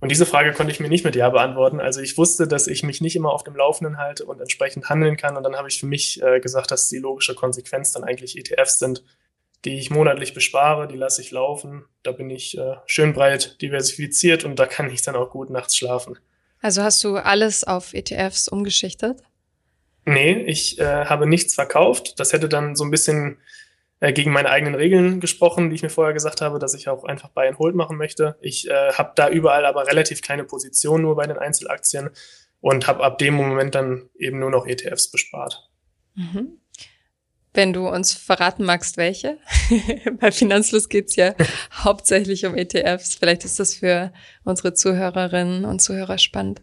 [0.00, 1.78] Und diese Frage konnte ich mir nicht mit Ja beantworten.
[1.78, 5.16] Also ich wusste, dass ich mich nicht immer auf dem Laufenden halte und entsprechend handeln
[5.16, 5.36] kann.
[5.36, 8.80] Und dann habe ich für mich äh, gesagt, dass die logische Konsequenz dann eigentlich ETFs
[8.80, 9.04] sind,
[9.64, 11.84] die ich monatlich bespare, die lasse ich laufen.
[12.02, 15.76] Da bin ich äh, schön breit diversifiziert und da kann ich dann auch gut nachts
[15.76, 16.18] schlafen.
[16.60, 19.22] Also hast du alles auf ETFs umgeschichtet?
[20.04, 22.18] Nee, ich äh, habe nichts verkauft.
[22.18, 23.38] Das hätte dann so ein bisschen
[24.00, 27.04] äh, gegen meine eigenen Regeln gesprochen, die ich mir vorher gesagt habe, dass ich auch
[27.04, 28.36] einfach Buy and Hold machen möchte.
[28.40, 32.10] Ich äh, habe da überall aber relativ kleine Position nur bei den Einzelaktien
[32.60, 35.70] und habe ab dem Moment dann eben nur noch ETFs bespart.
[36.14, 36.60] Mhm.
[37.54, 39.38] Wenn du uns verraten magst, welche?
[40.20, 41.34] bei Finanzfluss geht's ja
[41.72, 43.14] hauptsächlich um ETFs.
[43.14, 44.12] Vielleicht ist das für
[44.44, 46.60] unsere Zuhörerinnen und Zuhörer spannend.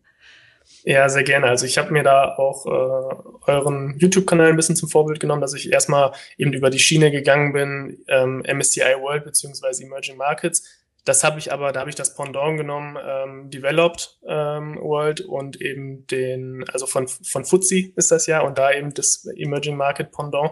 [0.86, 1.48] Ja, sehr gerne.
[1.48, 5.54] Also ich habe mir da auch äh, euren YouTube-Kanal ein bisschen zum Vorbild genommen, dass
[5.54, 10.64] ich erstmal eben über die Schiene gegangen bin, ähm, MSCI World beziehungsweise Emerging Markets.
[11.06, 15.62] Das habe ich aber, da habe ich das Pendant genommen, ähm, Developed ähm, World und
[15.62, 20.12] eben den, also von, von FTSE ist das ja und da eben das Emerging Market
[20.12, 20.52] Pendant.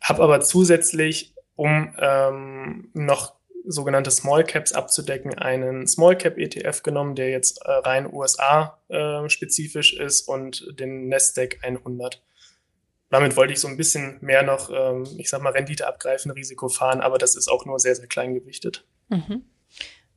[0.00, 3.39] Habe aber zusätzlich, um ähm, noch
[3.70, 9.28] sogenannte Small Caps abzudecken, einen Small Cap ETF genommen, der jetzt äh, rein USA äh,
[9.28, 12.22] spezifisch ist und den Nasdaq 100.
[13.10, 16.68] Damit wollte ich so ein bisschen mehr noch, ähm, ich sag mal, Rendite abgreifen, Risiko
[16.68, 18.84] fahren, aber das ist auch nur sehr, sehr klein gewichtet.
[19.08, 19.42] Mhm.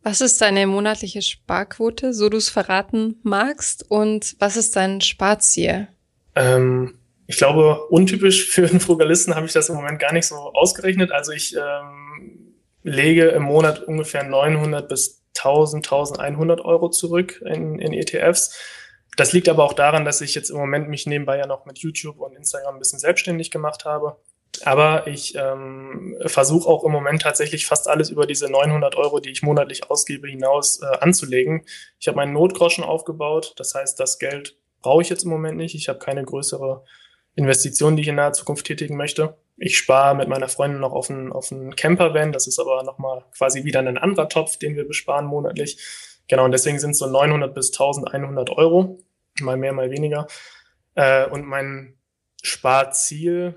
[0.03, 3.89] Was ist deine monatliche Sparquote, so du es verraten magst?
[3.89, 5.87] Und was ist dein Sparziel?
[6.35, 10.35] Ähm, ich glaube, untypisch für einen Frugalisten habe ich das im Moment gar nicht so
[10.35, 11.11] ausgerechnet.
[11.11, 12.12] Also ich ähm,
[12.83, 18.57] lege im Monat ungefähr 900 bis 1000, 1100 Euro zurück in, in ETFs.
[19.17, 21.79] Das liegt aber auch daran, dass ich jetzt im Moment mich nebenbei ja noch mit
[21.79, 24.17] YouTube und Instagram ein bisschen selbstständig gemacht habe.
[24.63, 29.31] Aber ich ähm, versuche auch im Moment tatsächlich fast alles über diese 900 Euro, die
[29.31, 31.65] ich monatlich ausgebe, hinaus äh, anzulegen.
[31.99, 33.53] Ich habe meinen Notgroschen aufgebaut.
[33.57, 35.75] Das heißt, das Geld brauche ich jetzt im Moment nicht.
[35.75, 36.83] Ich habe keine größere
[37.35, 39.37] Investition, die ich in naher Zukunft tätigen möchte.
[39.57, 42.31] Ich spare mit meiner Freundin noch auf einen, auf einen Campervan.
[42.31, 45.77] Das ist aber nochmal quasi wieder ein anderer Topf, den wir besparen monatlich.
[46.27, 48.99] Genau, und deswegen sind es so 900 bis 1100 Euro.
[49.39, 50.27] Mal mehr, mal weniger.
[50.95, 51.97] Äh, und mein
[52.41, 53.55] Sparziel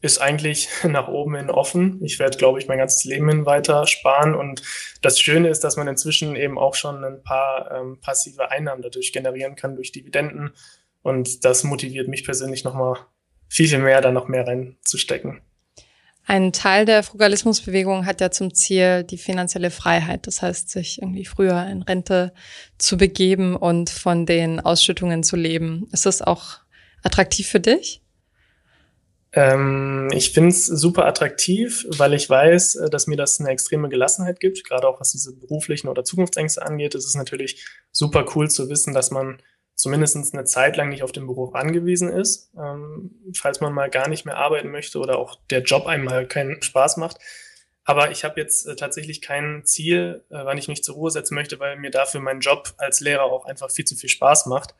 [0.00, 2.00] ist eigentlich nach oben hin offen.
[2.04, 4.34] Ich werde, glaube ich, mein ganzes Leben hin weiter sparen.
[4.34, 4.62] Und
[5.00, 9.12] das Schöne ist, dass man inzwischen eben auch schon ein paar ähm, passive Einnahmen dadurch
[9.12, 10.52] generieren kann durch Dividenden.
[11.02, 12.98] Und das motiviert mich persönlich nochmal
[13.54, 15.40] viel, viel mehr, da noch mehr reinzustecken.
[16.26, 20.26] Ein Teil der Frugalismusbewegung hat ja zum Ziel die finanzielle Freiheit.
[20.26, 22.32] Das heißt, sich irgendwie früher in Rente
[22.78, 25.86] zu begeben und von den Ausschüttungen zu leben.
[25.92, 26.60] Ist das auch
[27.04, 28.02] attraktiv für dich?
[29.32, 33.88] Ähm, ich finde es super attraktiv, weil ich weiß, äh, dass mir das eine extreme
[33.88, 36.94] Gelassenheit gibt, gerade auch was diese beruflichen oder Zukunftsängste angeht.
[36.94, 39.40] Es ist natürlich super cool zu wissen, dass man
[39.74, 44.08] zumindest eine Zeit lang nicht auf den Beruf angewiesen ist, ähm, falls man mal gar
[44.08, 47.18] nicht mehr arbeiten möchte oder auch der Job einem mal keinen Spaß macht.
[47.84, 51.34] Aber ich habe jetzt äh, tatsächlich kein Ziel, äh, wann ich mich zur Ruhe setzen
[51.34, 54.74] möchte, weil mir dafür mein Job als Lehrer auch einfach viel zu viel Spaß macht.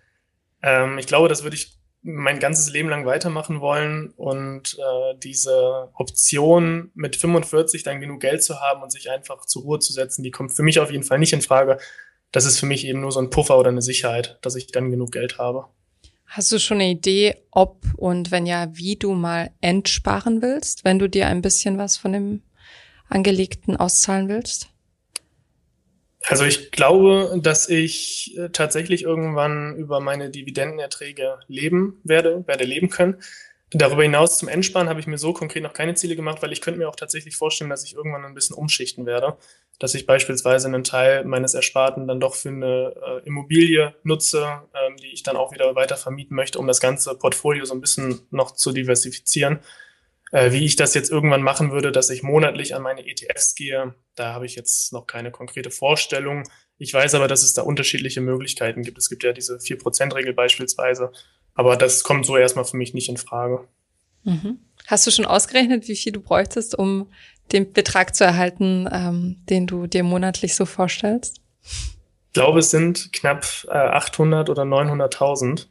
[0.62, 5.88] Ähm, ich glaube, das würde ich mein ganzes Leben lang weitermachen wollen und äh, diese
[5.94, 10.22] Option mit 45 dann genug Geld zu haben und sich einfach zur Ruhe zu setzen,
[10.22, 11.78] die kommt für mich auf jeden Fall nicht in Frage.
[12.34, 14.90] Das ist für mich eben nur so ein Puffer oder eine Sicherheit, dass ich dann
[14.90, 15.66] genug Geld habe.
[16.26, 20.98] Hast du schon eine Idee, ob und wenn ja, wie du mal entsparen willst, wenn
[20.98, 22.42] du dir ein bisschen was von dem
[23.08, 24.68] Angelegten auszahlen willst?
[26.26, 32.90] Also ich glaube, dass ich äh, tatsächlich irgendwann über meine Dividendenerträge leben werde, werde leben
[32.90, 33.22] können.
[33.76, 36.60] Darüber hinaus zum Endsparen habe ich mir so konkret noch keine Ziele gemacht, weil ich
[36.60, 39.36] könnte mir auch tatsächlich vorstellen, dass ich irgendwann ein bisschen umschichten werde,
[39.80, 44.96] dass ich beispielsweise einen Teil meines Ersparten dann doch für eine äh, Immobilie nutze, ähm,
[44.96, 48.20] die ich dann auch wieder weiter vermieten möchte, um das ganze Portfolio so ein bisschen
[48.30, 49.58] noch zu diversifizieren.
[50.30, 53.94] Äh, wie ich das jetzt irgendwann machen würde, dass ich monatlich an meine ETFs gehe,
[54.14, 56.44] da habe ich jetzt noch keine konkrete Vorstellung.
[56.78, 58.98] Ich weiß aber, dass es da unterschiedliche Möglichkeiten gibt.
[58.98, 61.12] Es gibt ja diese 4%-Regel beispielsweise.
[61.54, 63.68] Aber das kommt so erstmal für mich nicht in Frage.
[64.24, 64.58] Mhm.
[64.86, 67.10] Hast du schon ausgerechnet, wie viel du bräuchtest, um
[67.52, 71.40] den Betrag zu erhalten, ähm, den du dir monatlich so vorstellst?
[71.62, 75.66] Ich glaube, es sind knapp äh, 800 oder 900.000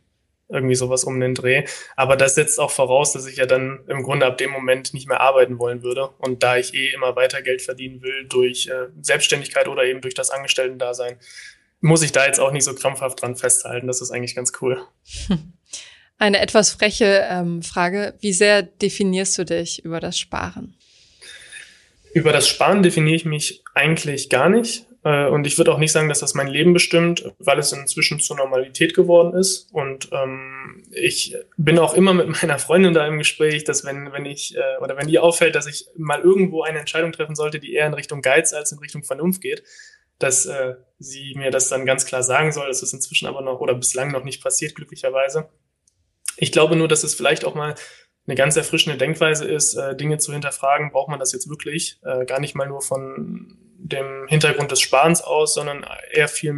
[0.53, 1.65] irgendwie sowas um den Dreh.
[1.95, 5.07] Aber das setzt auch voraus, dass ich ja dann im Grunde ab dem Moment nicht
[5.07, 6.09] mehr arbeiten wollen würde.
[6.19, 10.13] Und da ich eh immer weiter Geld verdienen will durch äh, Selbstständigkeit oder eben durch
[10.13, 11.17] das Angestellten-Dasein,
[11.81, 13.87] muss ich da jetzt auch nicht so krampfhaft dran festhalten.
[13.87, 14.81] Das ist eigentlich ganz cool.
[16.17, 18.13] Eine etwas freche ähm, Frage.
[18.21, 20.75] Wie sehr definierst du dich über das Sparen?
[22.13, 24.85] Über das Sparen definiere ich mich eigentlich gar nicht.
[25.03, 28.19] Äh, und ich würde auch nicht sagen, dass das mein Leben bestimmt, weil es inzwischen
[28.19, 29.69] zur Normalität geworden ist.
[29.73, 34.25] Und ähm, ich bin auch immer mit meiner Freundin da im Gespräch, dass wenn, wenn
[34.25, 37.73] ich äh, oder wenn ihr auffällt, dass ich mal irgendwo eine Entscheidung treffen sollte, die
[37.73, 39.63] eher in Richtung Geiz als in Richtung Vernunft geht,
[40.19, 42.67] dass äh, sie mir das dann ganz klar sagen soll.
[42.67, 45.49] Das ist inzwischen aber noch oder bislang noch nicht passiert, glücklicherweise.
[46.37, 47.75] Ich glaube nur, dass es vielleicht auch mal
[48.25, 51.99] eine ganz erfrischende Denkweise ist, äh, Dinge zu hinterfragen, braucht man das jetzt wirklich?
[52.03, 56.53] Äh, gar nicht mal nur von dem Hintergrund des Sparens aus, sondern eher viel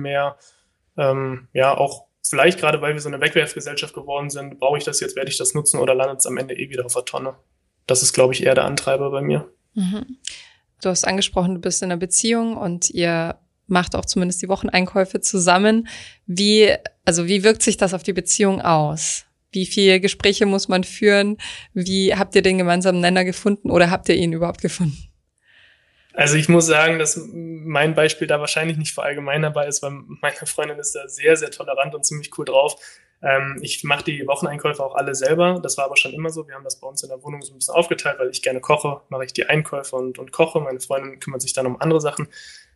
[0.98, 5.00] ähm, ja, auch vielleicht gerade, weil wir so eine Wegwerfgesellschaft geworden sind, brauche ich das
[5.00, 7.36] jetzt, werde ich das nutzen oder landet es am Ende eh wieder auf der Tonne?
[7.88, 9.50] Das ist, glaube ich, eher der Antreiber bei mir.
[9.74, 10.18] Mhm.
[10.82, 15.22] Du hast angesprochen, du bist in einer Beziehung und ihr macht auch zumindest die Wocheneinkäufe
[15.22, 15.88] zusammen.
[16.26, 19.26] Wie, also wie wirkt sich das auf die Beziehung aus?
[19.52, 21.38] Wie viele Gespräche muss man führen?
[21.74, 25.10] Wie habt ihr den gemeinsamen Nenner gefunden oder habt ihr ihn überhaupt gefunden?
[26.16, 30.80] Also ich muss sagen, dass mein Beispiel da wahrscheinlich nicht verallgemeinerbar ist, weil meine Freundin
[30.80, 32.78] ist da sehr, sehr tolerant und ziemlich cool drauf.
[33.22, 35.60] Ähm, ich mache die Wocheneinkäufe auch alle selber.
[35.62, 36.48] Das war aber schon immer so.
[36.48, 38.62] Wir haben das bei uns in der Wohnung so ein bisschen aufgeteilt, weil ich gerne
[38.62, 40.60] koche, mache ich die Einkäufe und, und koche.
[40.62, 42.28] Meine Freundin kümmert sich dann um andere Sachen.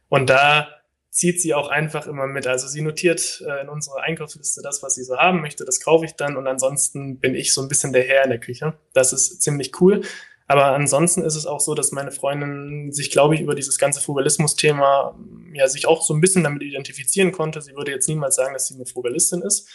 [0.09, 0.67] Und da
[1.11, 2.45] zieht sie auch einfach immer mit.
[2.45, 5.65] Also sie notiert äh, in unserer Einkaufsliste das, was sie so haben möchte.
[5.65, 8.39] Das kaufe ich dann und ansonsten bin ich so ein bisschen der Herr in der
[8.39, 8.73] Küche.
[8.93, 10.01] Das ist ziemlich cool.
[10.49, 14.01] Aber ansonsten ist es auch so, dass meine Freundin sich, glaube ich, über dieses ganze
[14.01, 15.15] Frugalismus-Thema
[15.53, 17.61] ja sich auch so ein bisschen damit identifizieren konnte.
[17.61, 19.69] Sie würde jetzt niemals sagen, dass sie eine Frugalistin ist.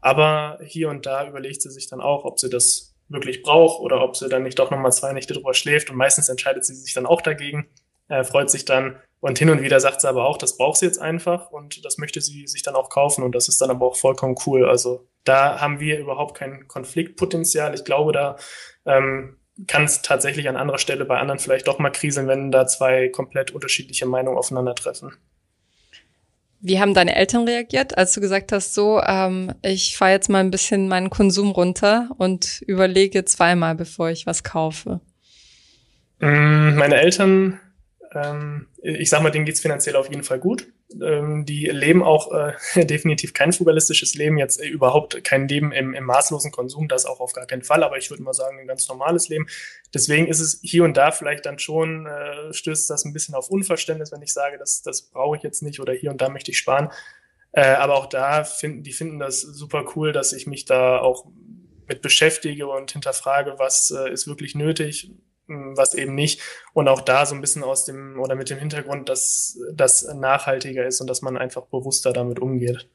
[0.00, 4.02] Aber hier und da überlegt sie sich dann auch, ob sie das wirklich braucht oder
[4.02, 5.90] ob sie dann nicht doch nochmal zwei Nächte drüber schläft.
[5.90, 7.68] Und meistens entscheidet sie sich dann auch dagegen,
[8.08, 8.96] äh, freut sich dann.
[9.20, 11.98] Und hin und wieder sagt sie aber auch, das braucht sie jetzt einfach und das
[11.98, 13.22] möchte sie sich dann auch kaufen.
[13.22, 14.68] Und das ist dann aber auch vollkommen cool.
[14.68, 17.74] Also da haben wir überhaupt kein Konfliktpotenzial.
[17.74, 18.36] Ich glaube, da
[18.86, 22.66] ähm, kann es tatsächlich an anderer Stelle bei anderen vielleicht doch mal kriseln, wenn da
[22.66, 25.12] zwei komplett unterschiedliche Meinungen aufeinandertreffen.
[26.60, 30.40] Wie haben deine Eltern reagiert, als du gesagt hast, so, ähm, ich fahre jetzt mal
[30.40, 35.00] ein bisschen meinen Konsum runter und überlege zweimal, bevor ich was kaufe?
[36.18, 37.60] Mm, meine Eltern
[38.16, 40.66] ähm, ich sag mal, denen geht's finanziell auf jeden Fall gut.
[41.02, 42.52] Ähm, die leben auch äh,
[42.84, 47.18] definitiv kein frugalistisches Leben, jetzt äh, überhaupt kein Leben im, im maßlosen Konsum, das auch
[47.18, 49.46] auf gar keinen Fall, aber ich würde mal sagen, ein ganz normales Leben.
[49.92, 53.50] Deswegen ist es hier und da vielleicht dann schon, äh, stößt das ein bisschen auf
[53.50, 56.52] Unverständnis, wenn ich sage, das, das brauche ich jetzt nicht oder hier und da möchte
[56.52, 56.90] ich sparen.
[57.52, 61.26] Äh, aber auch da finden, die finden das super cool, dass ich mich da auch
[61.88, 65.10] mit beschäftige und hinterfrage, was äh, ist wirklich nötig,
[65.48, 66.40] was eben nicht.
[66.72, 70.86] Und auch da so ein bisschen aus dem oder mit dem Hintergrund, dass das nachhaltiger
[70.86, 72.88] ist und dass man einfach bewusster damit umgeht.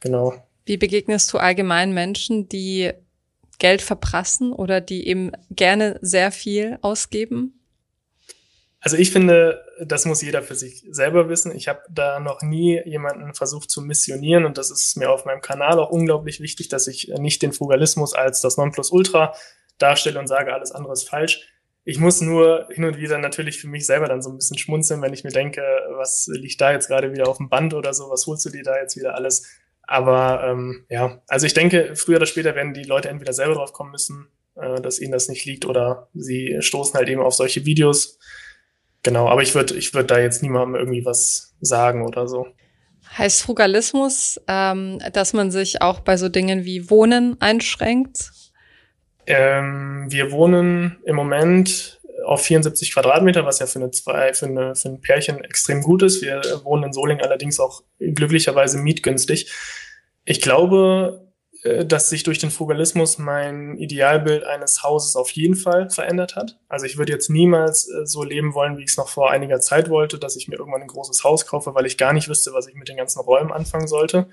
[0.00, 0.34] Genau.
[0.66, 2.92] Wie begegnest du allgemein Menschen, die
[3.58, 7.60] Geld verprassen oder die eben gerne sehr viel ausgeben?
[8.80, 11.56] Also ich finde, das muss jeder für sich selber wissen.
[11.56, 15.40] Ich habe da noch nie jemanden versucht zu missionieren und das ist mir auf meinem
[15.40, 19.34] Kanal auch unglaublich wichtig, dass ich nicht den Frugalismus als das Nonplusultra
[19.78, 21.48] darstelle und sage, alles andere ist falsch.
[21.84, 25.02] Ich muss nur hin und wieder natürlich für mich selber dann so ein bisschen schmunzeln,
[25.02, 25.62] wenn ich mir denke,
[25.96, 28.62] was liegt da jetzt gerade wieder auf dem Band oder so, was holst du dir
[28.62, 29.46] da jetzt wieder alles?
[29.82, 33.74] Aber ähm, ja, also ich denke, früher oder später werden die Leute entweder selber drauf
[33.74, 37.66] kommen müssen, äh, dass ihnen das nicht liegt, oder sie stoßen halt eben auf solche
[37.66, 38.18] Videos.
[39.02, 42.46] Genau, aber ich würde ich würd da jetzt niemandem irgendwie was sagen oder so.
[43.18, 48.30] Heißt Frugalismus, ähm, dass man sich auch bei so Dingen wie Wohnen einschränkt?
[49.26, 54.74] Ähm, wir wohnen im Moment auf 74 Quadratmeter, was ja für, eine zwei, für, eine,
[54.74, 56.22] für ein Pärchen extrem gut ist.
[56.22, 59.52] Wir wohnen in Solingen allerdings auch glücklicherweise mietgünstig.
[60.24, 61.24] Ich glaube,
[61.64, 66.58] äh, dass sich durch den Frugalismus mein Idealbild eines Hauses auf jeden Fall verändert hat.
[66.68, 69.60] Also ich würde jetzt niemals äh, so leben wollen, wie ich es noch vor einiger
[69.60, 72.52] Zeit wollte, dass ich mir irgendwann ein großes Haus kaufe, weil ich gar nicht wüsste,
[72.52, 74.28] was ich mit den ganzen Räumen anfangen sollte.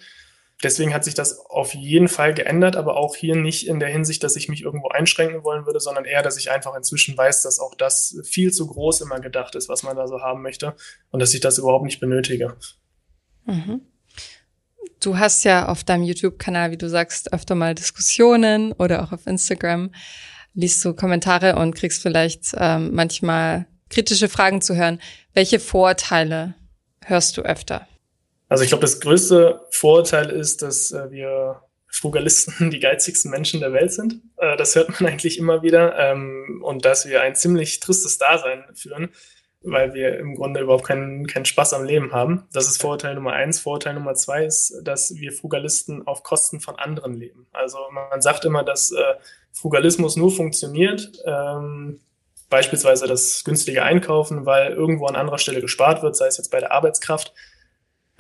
[0.64, 4.24] Deswegen hat sich das auf jeden Fall geändert, aber auch hier nicht in der Hinsicht,
[4.24, 7.60] dass ich mich irgendwo einschränken wollen würde, sondern eher, dass ich einfach inzwischen weiß, dass
[7.60, 10.76] auch das viel zu groß immer gedacht ist, was man da so haben möchte
[11.10, 12.56] und dass ich das überhaupt nicht benötige.
[13.46, 13.82] Mhm.
[15.00, 19.26] Du hast ja auf deinem YouTube-Kanal, wie du sagst, öfter mal Diskussionen oder auch auf
[19.26, 19.92] Instagram
[20.54, 25.00] liest du Kommentare und kriegst vielleicht ähm, manchmal kritische Fragen zu hören.
[25.34, 26.56] Welche Vorurteile
[27.06, 27.88] hörst du öfter?
[28.52, 33.72] Also ich glaube, das größte Vorurteil ist, dass äh, wir Frugalisten die geizigsten Menschen der
[33.72, 34.22] Welt sind.
[34.36, 35.98] Äh, das hört man eigentlich immer wieder.
[35.98, 39.12] Ähm, und dass wir ein ziemlich tristes Dasein führen,
[39.62, 42.44] weil wir im Grunde überhaupt keinen, keinen Spaß am Leben haben.
[42.52, 43.62] Das ist Vorurteil Nummer eins.
[43.62, 47.48] Vorurteil Nummer zwei ist, dass wir Frugalisten auf Kosten von anderen leben.
[47.54, 49.02] Also man sagt immer, dass äh,
[49.54, 52.02] Frugalismus nur funktioniert, ähm,
[52.50, 56.60] beispielsweise das günstige Einkaufen, weil irgendwo an anderer Stelle gespart wird, sei es jetzt bei
[56.60, 57.34] der Arbeitskraft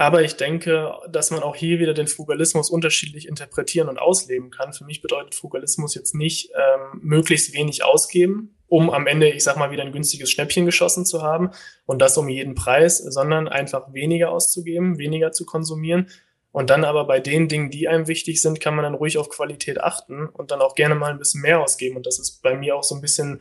[0.01, 4.73] aber ich denke, dass man auch hier wieder den Frugalismus unterschiedlich interpretieren und ausleben kann.
[4.73, 9.57] Für mich bedeutet Frugalismus jetzt nicht ähm, möglichst wenig ausgeben, um am Ende, ich sag
[9.57, 11.51] mal, wieder ein günstiges Schnäppchen geschossen zu haben
[11.85, 16.08] und das um jeden Preis, sondern einfach weniger auszugeben, weniger zu konsumieren.
[16.52, 19.29] Und dann aber bei den Dingen, die einem wichtig sind, kann man dann ruhig auf
[19.29, 21.95] Qualität achten und dann auch gerne mal ein bisschen mehr ausgeben.
[21.95, 23.39] Und das ist bei mir auch so ein bisschen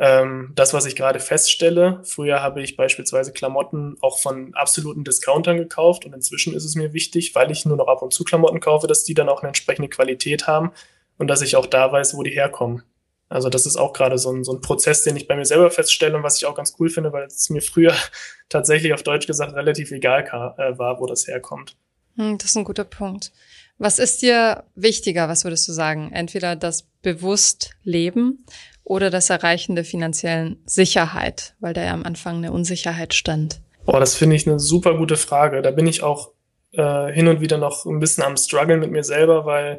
[0.00, 5.56] ähm, das, was ich gerade feststelle, früher habe ich beispielsweise Klamotten auch von absoluten Discountern
[5.56, 8.60] gekauft und inzwischen ist es mir wichtig, weil ich nur noch ab und zu Klamotten
[8.60, 10.70] kaufe, dass die dann auch eine entsprechende Qualität haben
[11.18, 12.84] und dass ich auch da weiß, wo die herkommen.
[13.28, 15.70] Also das ist auch gerade so ein, so ein Prozess, den ich bei mir selber
[15.70, 17.92] feststelle und was ich auch ganz cool finde, weil es mir früher
[18.48, 20.22] tatsächlich auf Deutsch gesagt relativ egal
[20.58, 21.76] äh, war, wo das herkommt.
[22.14, 23.32] Hm, das ist ein guter Punkt.
[23.78, 26.10] Was ist dir wichtiger, was würdest du sagen?
[26.12, 28.44] Entweder das bewusst Leben
[28.88, 33.60] oder das Erreichen der finanziellen Sicherheit, weil da ja am Anfang eine Unsicherheit stand?
[33.84, 35.62] Boah, das finde ich eine super gute Frage.
[35.62, 36.32] Da bin ich auch
[36.72, 39.78] äh, hin und wieder noch ein bisschen am struggeln mit mir selber, weil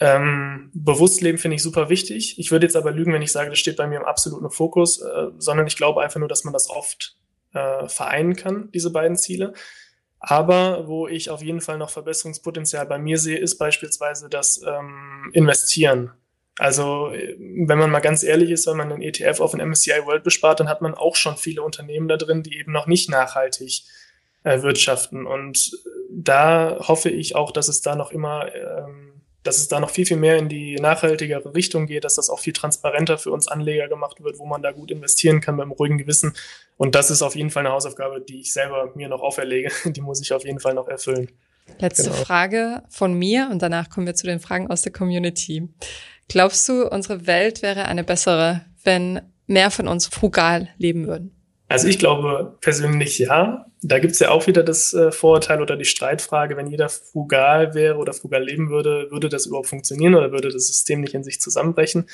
[0.00, 2.38] ähm, bewusst leben finde ich super wichtig.
[2.38, 5.00] Ich würde jetzt aber lügen, wenn ich sage, das steht bei mir im absoluten Fokus,
[5.00, 7.16] äh, sondern ich glaube einfach nur, dass man das oft
[7.52, 9.54] äh, vereinen kann, diese beiden Ziele.
[10.18, 15.30] Aber wo ich auf jeden Fall noch Verbesserungspotenzial bei mir sehe, ist beispielsweise das ähm,
[15.32, 16.12] Investieren.
[16.58, 20.22] Also wenn man mal ganz ehrlich ist, wenn man einen ETF auf ein MSCI World
[20.22, 23.82] bespart, dann hat man auch schon viele Unternehmen da drin, die eben noch nicht nachhaltig
[24.44, 25.26] äh, wirtschaften.
[25.26, 25.72] Und
[26.10, 30.06] da hoffe ich auch, dass es da noch immer ähm, dass es da noch viel,
[30.06, 33.88] viel mehr in die nachhaltigere Richtung geht, dass das auch viel transparenter für uns Anleger
[33.88, 36.32] gemacht wird, wo man da gut investieren kann beim ruhigen Gewissen.
[36.78, 39.70] Und das ist auf jeden Fall eine Hausaufgabe, die ich selber mir noch auferlege.
[39.92, 41.30] Die muss ich auf jeden Fall noch erfüllen.
[41.78, 42.16] Letzte genau.
[42.16, 45.68] Frage von mir und danach kommen wir zu den Fragen aus der Community.
[46.28, 51.34] Glaubst du, unsere Welt wäre eine bessere, wenn mehr von uns frugal leben würden?
[51.68, 53.66] Also ich glaube persönlich ja.
[53.82, 57.96] Da gibt's ja auch wieder das äh, Vorurteil oder die Streitfrage, wenn jeder frugal wäre
[57.98, 61.40] oder frugal leben würde, würde das überhaupt funktionieren oder würde das System nicht in sich
[61.40, 62.06] zusammenbrechen?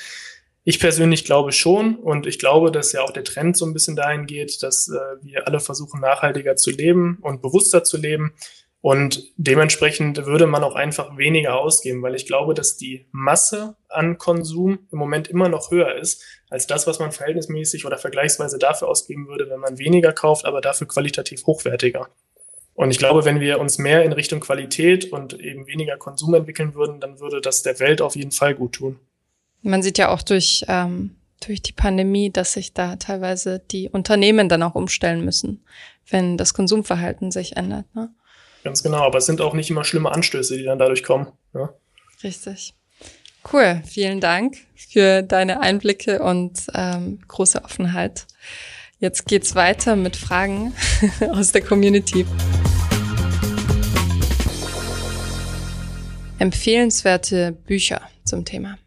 [0.63, 3.95] Ich persönlich glaube schon und ich glaube, dass ja auch der Trend so ein bisschen
[3.95, 8.33] dahin geht, dass äh, wir alle versuchen, nachhaltiger zu leben und bewusster zu leben.
[8.81, 14.17] Und dementsprechend würde man auch einfach weniger ausgeben, weil ich glaube, dass die Masse an
[14.17, 18.87] Konsum im Moment immer noch höher ist als das, was man verhältnismäßig oder vergleichsweise dafür
[18.87, 22.09] ausgeben würde, wenn man weniger kauft, aber dafür qualitativ hochwertiger.
[22.73, 26.73] Und ich glaube, wenn wir uns mehr in Richtung Qualität und eben weniger Konsum entwickeln
[26.73, 28.99] würden, dann würde das der Welt auf jeden Fall gut tun.
[29.61, 31.15] Man sieht ja auch durch, ähm,
[31.45, 35.63] durch die Pandemie, dass sich da teilweise die Unternehmen dann auch umstellen müssen,
[36.09, 37.85] wenn das Konsumverhalten sich ändert.
[37.93, 38.09] Ne?
[38.63, 41.31] Ganz genau, aber es sind auch nicht immer schlimme Anstöße, die dann dadurch kommen.
[41.53, 41.73] Ja.
[42.23, 42.73] Richtig.
[43.51, 48.27] Cool, vielen Dank für deine Einblicke und ähm, große Offenheit.
[48.99, 50.75] Jetzt geht's weiter mit Fragen
[51.31, 52.25] aus der Community.
[56.37, 58.77] Empfehlenswerte Bücher zum Thema.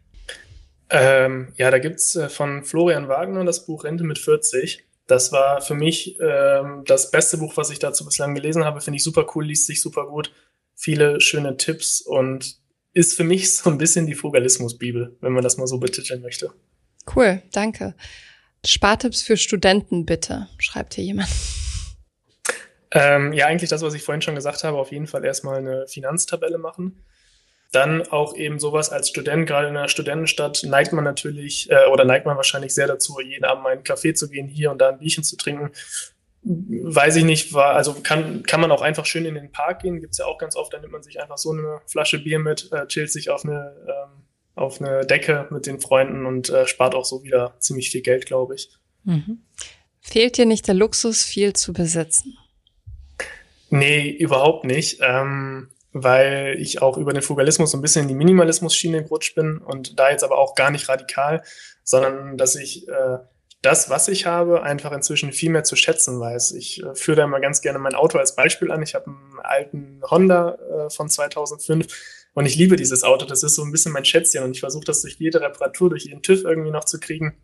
[0.89, 4.85] Ähm, ja, da gibt's äh, von Florian Wagner das Buch Rente mit 40.
[5.07, 8.81] Das war für mich ähm, das beste Buch, was ich dazu bislang gelesen habe.
[8.81, 10.31] Finde ich super cool, liest sich super gut.
[10.75, 12.57] Viele schöne Tipps und
[12.93, 16.51] ist für mich so ein bisschen die Frugalismus-Bibel, wenn man das mal so betiteln möchte.
[17.15, 17.95] Cool, danke.
[18.65, 21.29] Spartipps für Studenten bitte, schreibt hier jemand.
[22.91, 25.85] Ähm, ja, eigentlich das, was ich vorhin schon gesagt habe, auf jeden Fall erstmal eine
[25.85, 27.03] Finanztabelle machen.
[27.71, 32.05] Dann auch eben sowas als Student, gerade in einer Studentenstadt, neigt man natürlich äh, oder
[32.05, 34.79] neigt man wahrscheinlich sehr dazu, jeden Abend mal in einen Café zu gehen, hier und
[34.79, 35.71] da ein Bierchen zu trinken.
[36.43, 39.99] Weiß ich nicht, war, also kann, kann man auch einfach schön in den Park gehen,
[39.99, 42.71] gibt's ja auch ganz oft, dann nimmt man sich einfach so eine Flasche Bier mit,
[42.71, 46.95] äh, chillt sich auf eine, ähm, auf eine Decke mit den Freunden und äh, spart
[46.95, 48.69] auch so wieder ziemlich viel Geld, glaube ich.
[49.03, 49.41] Mhm.
[50.01, 52.37] Fehlt dir nicht der Luxus, viel zu besitzen?
[53.71, 54.99] Nee, überhaupt nicht.
[55.01, 59.59] Ähm, weil ich auch über den Fugalismus so ein bisschen in die Minimalismus-Schiene gerutscht bin
[59.59, 61.41] und da jetzt aber auch gar nicht radikal,
[61.85, 63.19] sondern dass ich äh,
[63.61, 66.51] das, was ich habe, einfach inzwischen viel mehr zu schätzen weiß.
[66.51, 68.83] Ich äh, führe da mal ganz gerne mein Auto als Beispiel an.
[68.83, 71.87] Ich habe einen alten Honda äh, von 2005
[72.33, 73.25] und ich liebe dieses Auto.
[73.25, 76.03] Das ist so ein bisschen mein Schätzchen und ich versuche das durch jede Reparatur, durch
[76.03, 77.37] jeden TÜV irgendwie noch zu kriegen.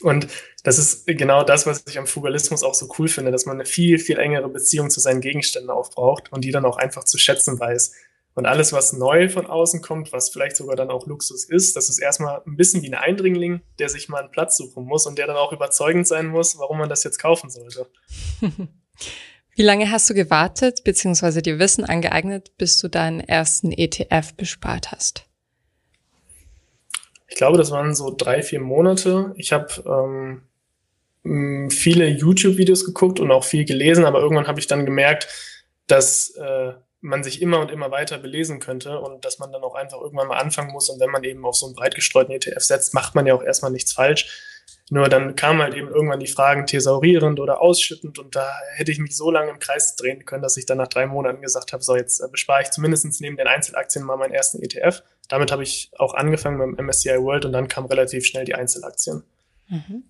[0.00, 0.28] Und
[0.64, 3.64] das ist genau das, was ich am Fugalismus auch so cool finde, dass man eine
[3.64, 7.58] viel, viel engere Beziehung zu seinen Gegenständen aufbraucht und die dann auch einfach zu schätzen
[7.58, 7.92] weiß.
[8.34, 11.90] Und alles, was neu von außen kommt, was vielleicht sogar dann auch Luxus ist, das
[11.90, 15.18] ist erstmal ein bisschen wie ein Eindringling, der sich mal einen Platz suchen muss und
[15.18, 17.90] der dann auch überzeugend sein muss, warum man das jetzt kaufen sollte.
[19.54, 24.92] Wie lange hast du gewartet, beziehungsweise dir Wissen angeeignet, bis du deinen ersten ETF bespart
[24.92, 25.26] hast?
[27.32, 29.32] Ich glaube, das waren so drei, vier Monate.
[29.38, 30.42] Ich habe
[31.24, 35.28] ähm, viele YouTube-Videos geguckt und auch viel gelesen, aber irgendwann habe ich dann gemerkt,
[35.86, 39.74] dass äh, man sich immer und immer weiter belesen könnte und dass man dann auch
[39.74, 40.90] einfach irgendwann mal anfangen muss.
[40.90, 43.42] Und wenn man eben auf so einen breit gestreuten ETF setzt, macht man ja auch
[43.42, 44.28] erstmal nichts falsch.
[44.90, 48.98] Nur dann kamen halt eben irgendwann die Fragen thesaurierend oder ausschüttend und da hätte ich
[48.98, 51.82] mich so lange im Kreis drehen können, dass ich dann nach drei Monaten gesagt habe,
[51.82, 55.02] so jetzt äh, bespare ich zumindest neben den Einzelaktien mal meinen ersten ETF.
[55.28, 59.24] Damit habe ich auch angefangen beim MSCI World und dann kam relativ schnell die Einzelaktien.
[59.68, 60.04] Mhm.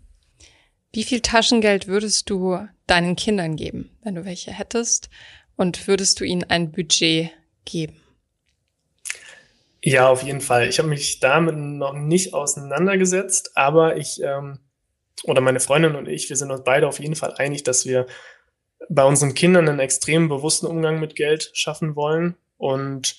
[0.92, 5.08] Wie viel Taschengeld würdest du deinen Kindern geben, wenn du welche hättest?
[5.56, 7.30] Und würdest du ihnen ein Budget
[7.64, 7.96] geben?
[9.82, 10.68] Ja, auf jeden Fall.
[10.68, 14.58] Ich habe mich damit noch nicht auseinandergesetzt, aber ich ähm,
[15.24, 18.06] oder meine Freundin und ich, wir sind uns beide auf jeden Fall einig, dass wir
[18.88, 23.16] bei unseren Kindern einen extrem bewussten Umgang mit Geld schaffen wollen und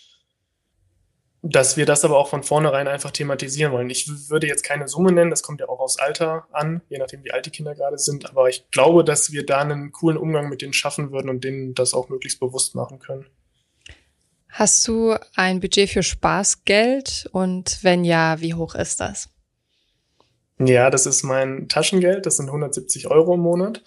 [1.46, 3.90] dass wir das aber auch von vornherein einfach thematisieren wollen.
[3.90, 7.26] Ich würde jetzt keine Summe nennen, das kommt ja auch aufs Alter an, je nachdem,
[7.26, 8.30] wie alt die Kinder gerade sind.
[8.30, 11.76] Aber ich glaube, dass wir da einen coolen Umgang mit denen schaffen würden und denen
[11.76, 13.26] das auch möglichst bewusst machen können.
[14.48, 19.28] Hast du ein Budget für Spaßgeld und wenn ja, wie hoch ist das?
[20.60, 23.84] Ja, das ist mein Taschengeld, das sind 170 Euro im Monat.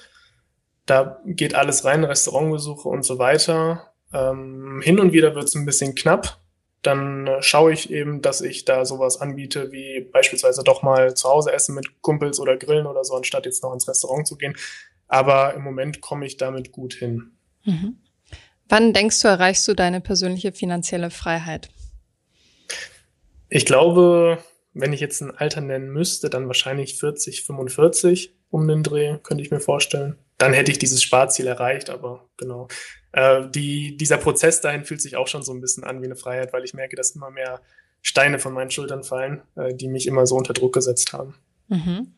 [0.84, 3.92] Da geht alles rein, Restaurantbesuche und so weiter.
[4.12, 6.38] Ähm, hin und wieder wird es ein bisschen knapp,
[6.86, 11.28] dann äh, schaue ich eben, dass ich da sowas anbiete, wie beispielsweise doch mal zu
[11.28, 14.56] Hause essen mit Kumpels oder grillen oder so, anstatt jetzt noch ins Restaurant zu gehen.
[15.08, 17.32] Aber im Moment komme ich damit gut hin.
[17.64, 17.98] Mhm.
[18.68, 21.68] Wann denkst du, erreichst du deine persönliche finanzielle Freiheit?
[23.48, 24.38] Ich glaube,
[24.74, 29.42] wenn ich jetzt ein Alter nennen müsste, dann wahrscheinlich 40, 45 um den Dreh, könnte
[29.42, 30.18] ich mir vorstellen.
[30.38, 32.68] Dann hätte ich dieses Sparziel erreicht, aber genau
[33.16, 36.16] äh, die, dieser Prozess dahin fühlt sich auch schon so ein bisschen an wie eine
[36.16, 37.62] Freiheit, weil ich merke, dass immer mehr
[38.02, 41.34] Steine von meinen Schultern fallen, äh, die mich immer so unter Druck gesetzt haben.
[41.68, 42.14] Mhm.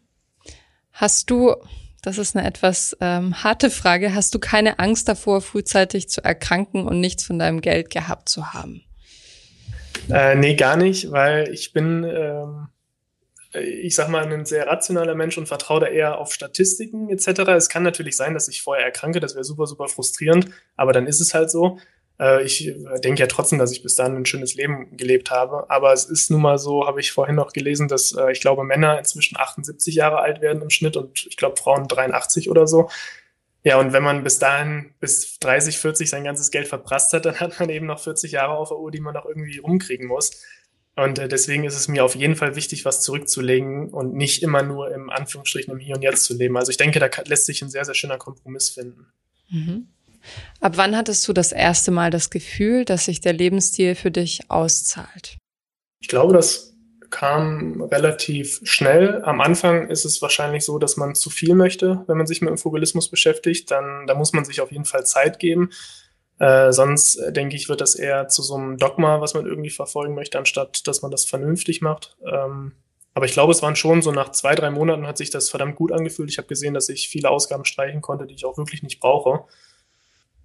[0.92, 1.54] Hast du,
[2.02, 6.86] das ist eine etwas ähm, harte Frage, hast du keine Angst davor, frühzeitig zu erkranken
[6.88, 8.82] und nichts von deinem Geld gehabt zu haben?
[10.10, 12.68] Äh, nee, gar nicht, weil ich bin ähm,
[13.60, 17.40] ich sag mal, ein sehr rationaler Mensch und vertraue da eher auf Statistiken etc.
[17.56, 21.06] Es kann natürlich sein, dass ich vorher erkranke, das wäre super, super frustrierend, aber dann
[21.06, 21.78] ist es halt so.
[22.20, 22.72] Äh, ich
[23.04, 26.30] denke ja trotzdem, dass ich bis dahin ein schönes Leben gelebt habe, aber es ist
[26.30, 29.94] nun mal so, habe ich vorhin noch gelesen, dass äh, ich glaube, Männer inzwischen 78
[29.94, 32.88] Jahre alt werden im Schnitt und ich glaube, Frauen 83 oder so.
[33.64, 37.40] Ja, und wenn man bis dahin bis 30, 40 sein ganzes Geld verprasst hat, dann
[37.40, 40.42] hat man eben noch 40 Jahre auf der Uhr, die man noch irgendwie rumkriegen muss.
[40.98, 44.64] Und äh, deswegen ist es mir auf jeden Fall wichtig, was zurückzulegen und nicht immer
[44.64, 46.56] nur im Anführungsstrichen im Hier und Jetzt zu leben.
[46.56, 49.06] Also ich denke, da lässt sich ein sehr, sehr schöner Kompromiss finden.
[49.48, 49.86] Mhm.
[50.60, 54.50] Ab wann hattest du das erste Mal das Gefühl, dass sich der Lebensstil für dich
[54.50, 55.38] auszahlt?
[56.00, 56.74] Ich glaube, das
[57.10, 59.22] kam relativ schnell.
[59.22, 62.50] Am Anfang ist es wahrscheinlich so, dass man zu viel möchte, wenn man sich mit
[62.50, 63.70] dem Fugelismus beschäftigt.
[63.70, 65.70] Dann da muss man sich auf jeden Fall Zeit geben.
[66.38, 69.70] Äh, sonst äh, denke ich, wird das eher zu so einem Dogma, was man irgendwie
[69.70, 72.16] verfolgen möchte, anstatt dass man das vernünftig macht.
[72.24, 72.72] Ähm,
[73.14, 75.74] aber ich glaube, es waren schon so nach zwei, drei Monaten hat sich das verdammt
[75.74, 76.30] gut angefühlt.
[76.30, 79.44] Ich habe gesehen, dass ich viele Ausgaben streichen konnte, die ich auch wirklich nicht brauche.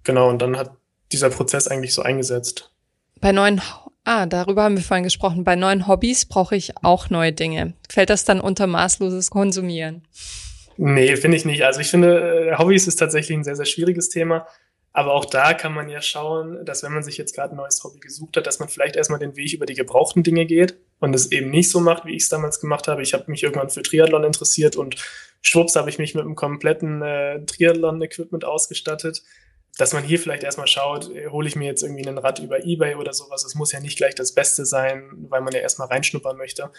[0.02, 0.72] Genau, und dann hat
[1.12, 2.72] dieser Prozess eigentlich so eingesetzt.
[3.20, 3.62] Bei neuen,
[4.02, 5.44] ah, darüber haben wir vorhin gesprochen.
[5.44, 7.74] Bei neuen Hobbys brauche ich auch neue Dinge.
[7.88, 10.02] Fällt das dann unter maßloses Konsumieren?
[10.76, 11.64] Nee, finde ich nicht.
[11.64, 14.48] Also ich finde, äh, Hobbys ist tatsächlich ein sehr, sehr schwieriges Thema.
[14.96, 17.82] Aber auch da kann man ja schauen, dass wenn man sich jetzt gerade ein neues
[17.82, 21.12] Hobby gesucht hat, dass man vielleicht erstmal den Weg über die gebrauchten Dinge geht und
[21.16, 23.02] es eben nicht so macht, wie ich es damals gemacht habe.
[23.02, 24.94] Ich habe mich irgendwann für Triathlon interessiert und
[25.42, 29.24] schwupps habe ich mich mit einem kompletten äh, Triathlon-Equipment ausgestattet.
[29.78, 32.64] Dass man hier vielleicht erstmal schaut, äh, hole ich mir jetzt irgendwie ein Rad über
[32.64, 33.44] Ebay oder sowas.
[33.44, 36.70] Es muss ja nicht gleich das Beste sein, weil man ja erstmal reinschnuppern möchte.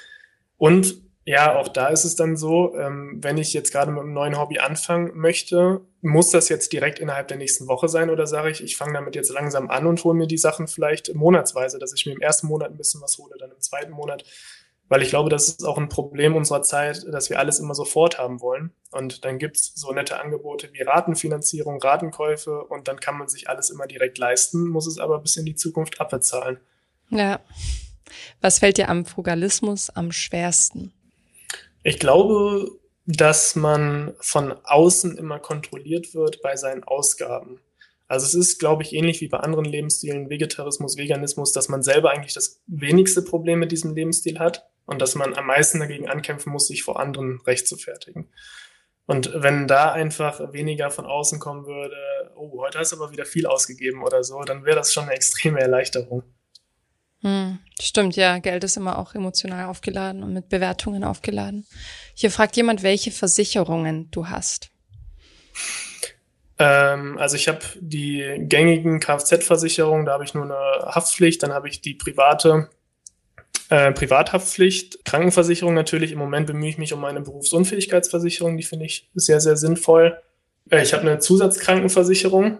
[0.55, 4.13] Und ja, auch da ist es dann so, ähm, wenn ich jetzt gerade mit einem
[4.13, 8.51] neuen Hobby anfangen möchte, muss das jetzt direkt innerhalb der nächsten Woche sein oder sage
[8.51, 11.93] ich, ich fange damit jetzt langsam an und hole mir die Sachen vielleicht monatsweise, dass
[11.93, 14.23] ich mir im ersten Monat ein bisschen was hole, dann im zweiten Monat.
[14.87, 18.19] Weil ich glaube, das ist auch ein Problem unserer Zeit, dass wir alles immer sofort
[18.19, 18.71] haben wollen.
[18.91, 23.71] Und dann gibt's so nette Angebote wie Ratenfinanzierung, Ratenkäufe und dann kann man sich alles
[23.71, 26.59] immer direkt leisten, muss es aber bis in die Zukunft abbezahlen.
[27.09, 27.39] Ja.
[28.41, 30.93] Was fällt dir am Frugalismus am schwersten?
[31.85, 32.71] Ich glaube,
[33.05, 37.59] dass man von außen immer kontrolliert wird bei seinen Ausgaben.
[38.07, 42.09] Also es ist, glaube ich, ähnlich wie bei anderen Lebensstilen, Vegetarismus, Veganismus, dass man selber
[42.09, 46.51] eigentlich das wenigste Problem mit diesem Lebensstil hat und dass man am meisten dagegen ankämpfen
[46.51, 48.31] muss, sich vor anderen recht zu fertigen.
[49.05, 51.95] Und wenn da einfach weniger von außen kommen würde,
[52.35, 55.13] oh, heute hast du aber wieder viel ausgegeben oder so, dann wäre das schon eine
[55.13, 56.23] extreme Erleichterung.
[57.25, 58.37] Hm, stimmt, ja.
[58.37, 61.65] Geld ist immer auch emotional aufgeladen und mit Bewertungen aufgeladen.
[62.13, 64.69] Hier fragt jemand, welche Versicherungen du hast.
[66.59, 70.53] Ähm, also ich habe die gängigen Kfz-Versicherungen, da habe ich nur eine
[70.93, 72.69] Haftpflicht, dann habe ich die private
[73.69, 76.11] äh, Privathaftpflicht, Krankenversicherung natürlich.
[76.11, 80.21] Im Moment bemühe ich mich um meine Berufsunfähigkeitsversicherung, die finde ich sehr, sehr sinnvoll.
[80.69, 82.59] Äh, ich habe eine Zusatzkrankenversicherung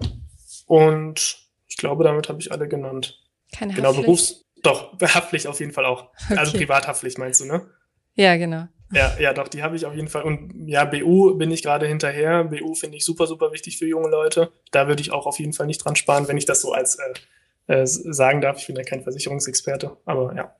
[0.65, 1.37] und
[1.67, 3.21] ich glaube, damit habe ich alle genannt.
[3.55, 6.11] Keine genau, Berufs doch, Haftpflicht auf jeden Fall auch.
[6.13, 6.39] Also okay.
[6.39, 7.67] Also Privathaftpflicht meinst du, ne?
[8.15, 8.67] Ja, genau.
[8.91, 10.23] Ja, ja, doch, die habe ich auf jeden Fall.
[10.23, 12.43] Und ja, BU bin ich gerade hinterher.
[12.45, 14.51] BU finde ich super, super wichtig für junge Leute.
[14.71, 16.97] Da würde ich auch auf jeden Fall nicht dran sparen, wenn ich das so als
[17.67, 18.59] äh, äh, sagen darf.
[18.59, 20.55] Ich bin ja kein Versicherungsexperte, aber ja.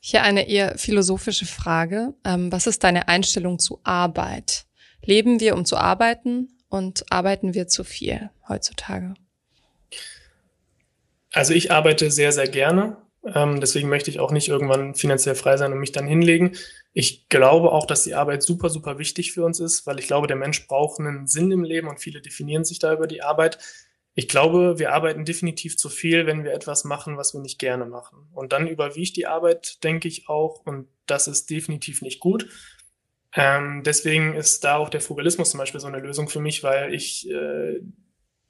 [0.00, 2.14] Hier eine eher philosophische Frage.
[2.24, 4.66] Ähm, was ist deine Einstellung zu Arbeit?
[5.02, 9.14] Leben wir, um zu arbeiten und arbeiten wir zu viel heutzutage?
[11.32, 12.96] Also ich arbeite sehr, sehr gerne
[13.32, 16.56] Ähm, deswegen möchte ich auch nicht irgendwann finanziell frei sein und mich dann hinlegen.
[16.92, 20.26] Ich glaube auch, dass die Arbeit super, super wichtig für uns ist, weil ich glaube,
[20.26, 23.58] der Mensch braucht einen Sinn im Leben und viele definieren sich da über die Arbeit.
[24.14, 27.86] Ich glaube, wir arbeiten definitiv zu viel, wenn wir etwas machen, was wir nicht gerne
[27.86, 28.28] machen.
[28.32, 32.46] Und dann überwiegt die Arbeit, denke ich auch, und das ist definitiv nicht gut.
[33.34, 36.94] Ähm, deswegen ist da auch der Frugalismus zum Beispiel so eine Lösung für mich, weil
[36.94, 37.80] ich äh,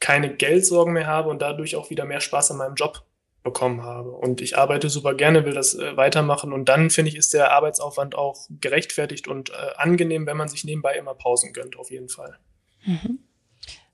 [0.00, 3.06] keine Geldsorgen mehr habe und dadurch auch wieder mehr Spaß an meinem Job
[3.44, 4.10] bekommen habe.
[4.10, 6.52] Und ich arbeite super gerne, will das äh, weitermachen.
[6.52, 10.64] Und dann finde ich, ist der Arbeitsaufwand auch gerechtfertigt und äh, angenehm, wenn man sich
[10.64, 12.38] nebenbei immer Pausen gönnt, auf jeden Fall.
[12.84, 13.20] Mhm.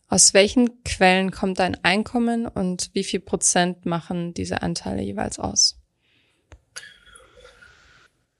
[0.09, 5.81] Aus welchen Quellen kommt dein Einkommen und wie viel Prozent machen diese Anteile jeweils aus?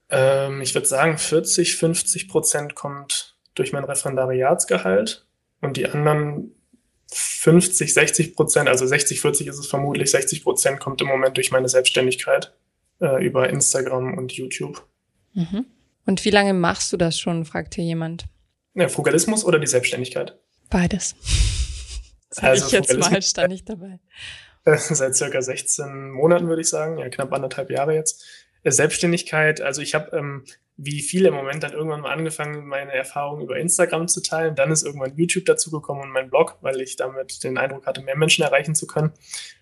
[0.09, 5.25] Ähm, ich würde sagen, 40, 50 Prozent kommt durch mein Referendariatsgehalt
[5.61, 6.55] und die anderen
[7.13, 11.51] 50, 60 Prozent, also 60, 40 ist es vermutlich, 60 Prozent kommt im Moment durch
[11.51, 12.53] meine Selbstständigkeit
[13.01, 14.85] äh, über Instagram und YouTube.
[15.33, 15.65] Mhm.
[16.05, 18.25] Und wie lange machst du das schon, fragt hier jemand.
[18.73, 20.37] Ja, Frugalismus oder die Selbstständigkeit?
[20.69, 21.15] Beides.
[22.29, 23.99] Sag also ich jetzt mal, stand ich dabei.
[24.65, 28.23] Seit circa 16 Monaten würde ich sagen, ja knapp anderthalb Jahre jetzt.
[28.63, 30.45] Selbstständigkeit, also ich habe ähm,
[30.83, 34.55] wie viele im Moment dann irgendwann mal angefangen, meine Erfahrungen über Instagram zu teilen.
[34.55, 38.17] Dann ist irgendwann YouTube dazugekommen und mein Blog, weil ich damit den Eindruck hatte, mehr
[38.17, 39.11] Menschen erreichen zu können.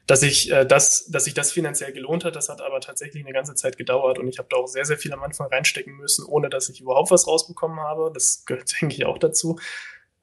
[0.07, 3.34] Dass ich äh, das, dass sich das finanziell gelohnt hat, das hat aber tatsächlich eine
[3.34, 6.26] ganze Zeit gedauert und ich habe da auch sehr, sehr viel am Anfang reinstecken müssen,
[6.26, 8.11] ohne dass ich überhaupt was rausbekommen habe.
[8.13, 9.59] Das gehört, denke ich, auch dazu.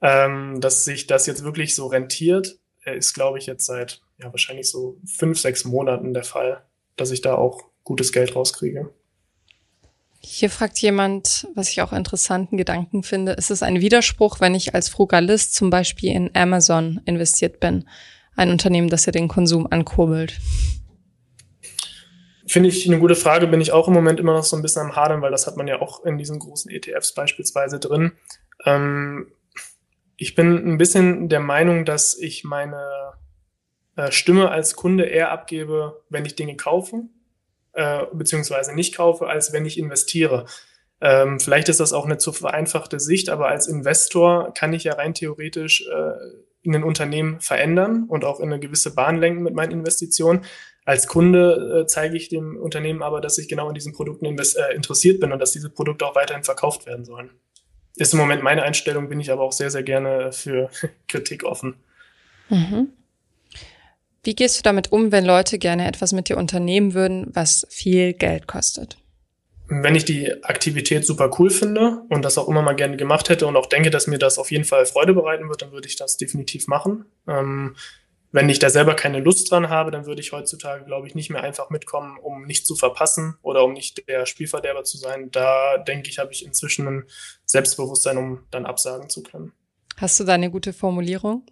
[0.01, 4.31] Ähm, dass sich das jetzt wirklich so rentiert, äh, ist, glaube ich, jetzt seit ja
[4.31, 6.63] wahrscheinlich so fünf, sechs Monaten der Fall,
[6.95, 8.89] dass ich da auch gutes Geld rauskriege.
[10.29, 14.75] Hier fragt jemand, was ich auch interessanten Gedanken finde, ist es ein Widerspruch, wenn ich
[14.75, 17.87] als Frugalist zum Beispiel in Amazon investiert bin,
[18.35, 20.37] ein Unternehmen, das ja den Konsum ankurbelt?
[22.45, 24.81] Finde ich eine gute Frage, bin ich auch im Moment immer noch so ein bisschen
[24.81, 28.11] am Hadern, weil das hat man ja auch in diesen großen ETFs beispielsweise drin.
[28.65, 29.31] Ähm,
[30.17, 33.13] ich bin ein bisschen der Meinung, dass ich meine
[33.95, 37.03] äh, Stimme als Kunde eher abgebe, wenn ich Dinge kaufe
[37.77, 40.45] äh, beziehungsweise nicht kaufe, als wenn ich investiere.
[40.99, 44.93] Ähm, vielleicht ist das auch eine zu vereinfachte Sicht, aber als Investor kann ich ja
[44.93, 49.71] rein theoretisch äh, ein Unternehmen verändern und auch in eine gewisse Bahn lenken mit meinen
[49.71, 50.43] Investitionen.
[50.85, 54.75] Als Kunde äh, zeige ich dem Unternehmen aber, dass ich genau in diesen Produkten äh,
[54.75, 57.29] interessiert bin und dass diese Produkte auch weiterhin verkauft werden sollen.
[57.95, 60.71] Ist im Moment meine Einstellung, bin ich aber auch sehr, sehr gerne für
[61.07, 61.75] Kritik offen.
[62.49, 62.89] Mhm.
[64.23, 68.13] Wie gehst du damit um, wenn Leute gerne etwas mit dir unternehmen würden, was viel
[68.13, 68.97] Geld kostet?
[69.69, 73.47] Wenn ich die Aktivität super cool finde und das auch immer mal gerne gemacht hätte
[73.47, 75.97] und auch denke, dass mir das auf jeden Fall Freude bereiten wird, dann würde ich
[75.97, 77.05] das definitiv machen.
[77.27, 77.75] Ähm,
[78.31, 81.29] wenn ich da selber keine Lust dran habe, dann würde ich heutzutage, glaube ich, nicht
[81.29, 85.31] mehr einfach mitkommen, um nicht zu verpassen oder um nicht der Spielverderber zu sein.
[85.31, 87.03] Da denke ich, habe ich inzwischen ein
[87.45, 89.53] Selbstbewusstsein, um dann absagen zu können.
[89.95, 91.45] Hast du da eine gute Formulierung?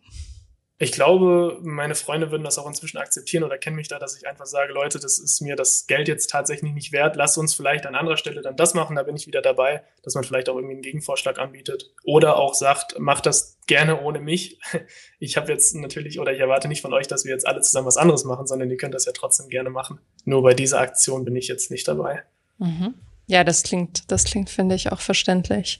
[0.77, 4.27] Ich glaube, meine Freunde würden das auch inzwischen akzeptieren oder kennen mich da, dass ich
[4.27, 7.15] einfach sage, Leute, das ist mir das Geld jetzt tatsächlich nicht wert.
[7.15, 8.97] Lasst uns vielleicht an anderer Stelle dann das machen.
[8.97, 12.53] Da bin ich wieder dabei, dass man vielleicht auch irgendwie einen Gegenvorschlag anbietet oder auch
[12.53, 14.59] sagt, macht das gerne ohne mich.
[15.17, 17.87] Ich habe jetzt natürlich oder ich erwarte nicht von euch, dass wir jetzt alle zusammen
[17.87, 19.99] was anderes machen, sondern ihr könnt das ja trotzdem gerne machen.
[20.23, 22.23] Nur bei dieser Aktion bin ich jetzt nicht dabei.
[22.59, 22.93] Mhm.
[23.25, 25.79] Ja, das klingt, das klingt, finde ich, auch verständlich.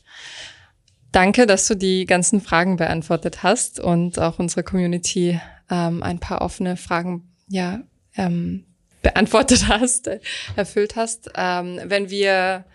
[1.16, 5.40] Danke, dass du die ganzen Fragen beantwortet hast und auch unsere Community
[5.72, 7.80] ähm, ein paar offene Fragen ja
[8.18, 8.66] ähm,
[9.02, 10.20] beantwortet hast, äh,
[10.58, 11.32] erfüllt hast.
[11.38, 12.66] Ähm, wenn wir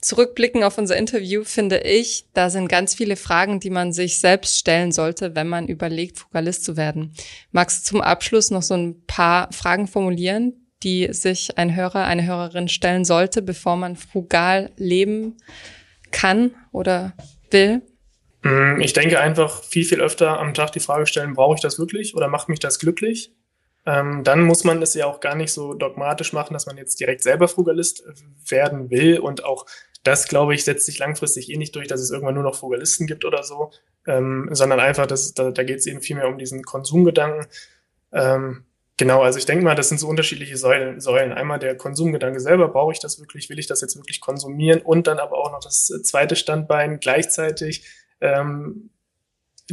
[0.00, 4.58] zurückblicken auf unser Interview, finde ich, da sind ganz viele Fragen, die man sich selbst
[4.58, 7.14] stellen sollte, wenn man überlegt, Frugalist zu werden.
[7.52, 12.26] Magst du zum Abschluss noch so ein paar Fragen formulieren, die sich ein Hörer, eine
[12.26, 15.36] Hörerin stellen sollte, bevor man frugal leben
[16.10, 17.12] kann oder
[17.56, 17.82] will?
[18.42, 21.78] Mm, ich denke einfach viel, viel öfter am Tag die Frage stellen, brauche ich das
[21.78, 23.32] wirklich oder macht mich das glücklich?
[23.86, 26.98] Ähm, dann muss man es ja auch gar nicht so dogmatisch machen, dass man jetzt
[26.98, 28.04] direkt selber Frugalist
[28.48, 29.20] werden will.
[29.20, 29.64] Und auch
[30.02, 33.06] das, glaube ich, setzt sich langfristig eh nicht durch, dass es irgendwann nur noch Frugalisten
[33.06, 33.70] gibt oder so,
[34.06, 37.46] ähm, sondern einfach, dass, da, da geht es eben viel mehr um diesen Konsumgedanken.
[38.12, 38.65] Ähm,
[38.98, 41.00] Genau, also ich denke mal, das sind so unterschiedliche Säulen.
[41.00, 41.32] Säulen.
[41.32, 44.80] Einmal der Konsumgedanke selber, brauche ich das wirklich, will ich das jetzt wirklich konsumieren?
[44.80, 47.84] Und dann aber auch noch das äh, zweite Standbein, gleichzeitig
[48.22, 48.90] ähm,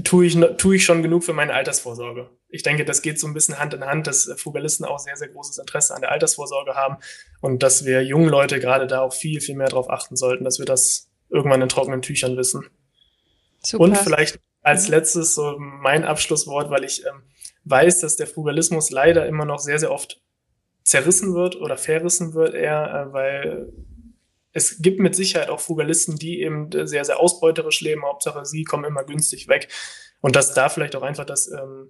[0.03, 2.29] tue, ich, tue ich schon genug für meine Altersvorsorge.
[2.49, 5.29] Ich denke, das geht so ein bisschen Hand in Hand, dass Frugalisten auch sehr, sehr
[5.29, 6.97] großes Interesse an der Altersvorsorge haben
[7.41, 10.59] und dass wir jungen Leute gerade da auch viel, viel mehr darauf achten sollten, dass
[10.59, 12.69] wir das irgendwann in trockenen Tüchern wissen.
[13.61, 13.83] Super.
[13.83, 17.23] Und vielleicht als letztes so mein Abschlusswort, weil ich ähm,
[17.65, 20.21] weiß, dass der Frugalismus leider immer noch sehr, sehr oft
[20.83, 23.73] zerrissen wird oder verrissen wird eher, äh, weil
[24.51, 28.03] es gibt mit Sicherheit auch Frugalisten, die eben sehr, sehr ausbeuterisch leben.
[28.03, 29.67] Hauptsache, sie kommen immer günstig weg.
[30.21, 31.89] Und dass da vielleicht auch einfach das ähm,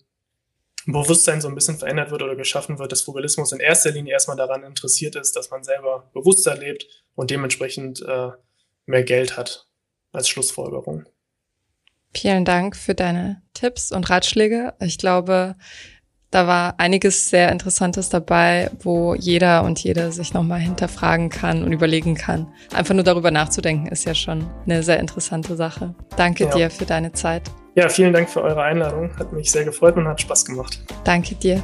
[0.86, 4.38] Bewusstsein so ein bisschen verändert wird oder geschaffen wird, dass Frugalismus in erster Linie erstmal
[4.38, 8.30] daran interessiert ist, dass man selber bewusster lebt und dementsprechend äh,
[8.86, 9.68] mehr Geld hat
[10.12, 11.06] als Schlussfolgerung.
[12.16, 14.74] Vielen Dank für deine Tipps und Ratschläge.
[14.80, 15.56] Ich glaube,
[16.34, 21.72] da war einiges sehr Interessantes dabei, wo jeder und jede sich nochmal hinterfragen kann und
[21.72, 22.48] überlegen kann.
[22.74, 25.94] Einfach nur darüber nachzudenken ist ja schon eine sehr interessante Sache.
[26.16, 26.56] Danke ja.
[26.56, 27.44] dir für deine Zeit.
[27.76, 29.16] Ja, vielen Dank für eure Einladung.
[29.18, 30.80] Hat mich sehr gefreut und hat Spaß gemacht.
[31.04, 31.64] Danke dir.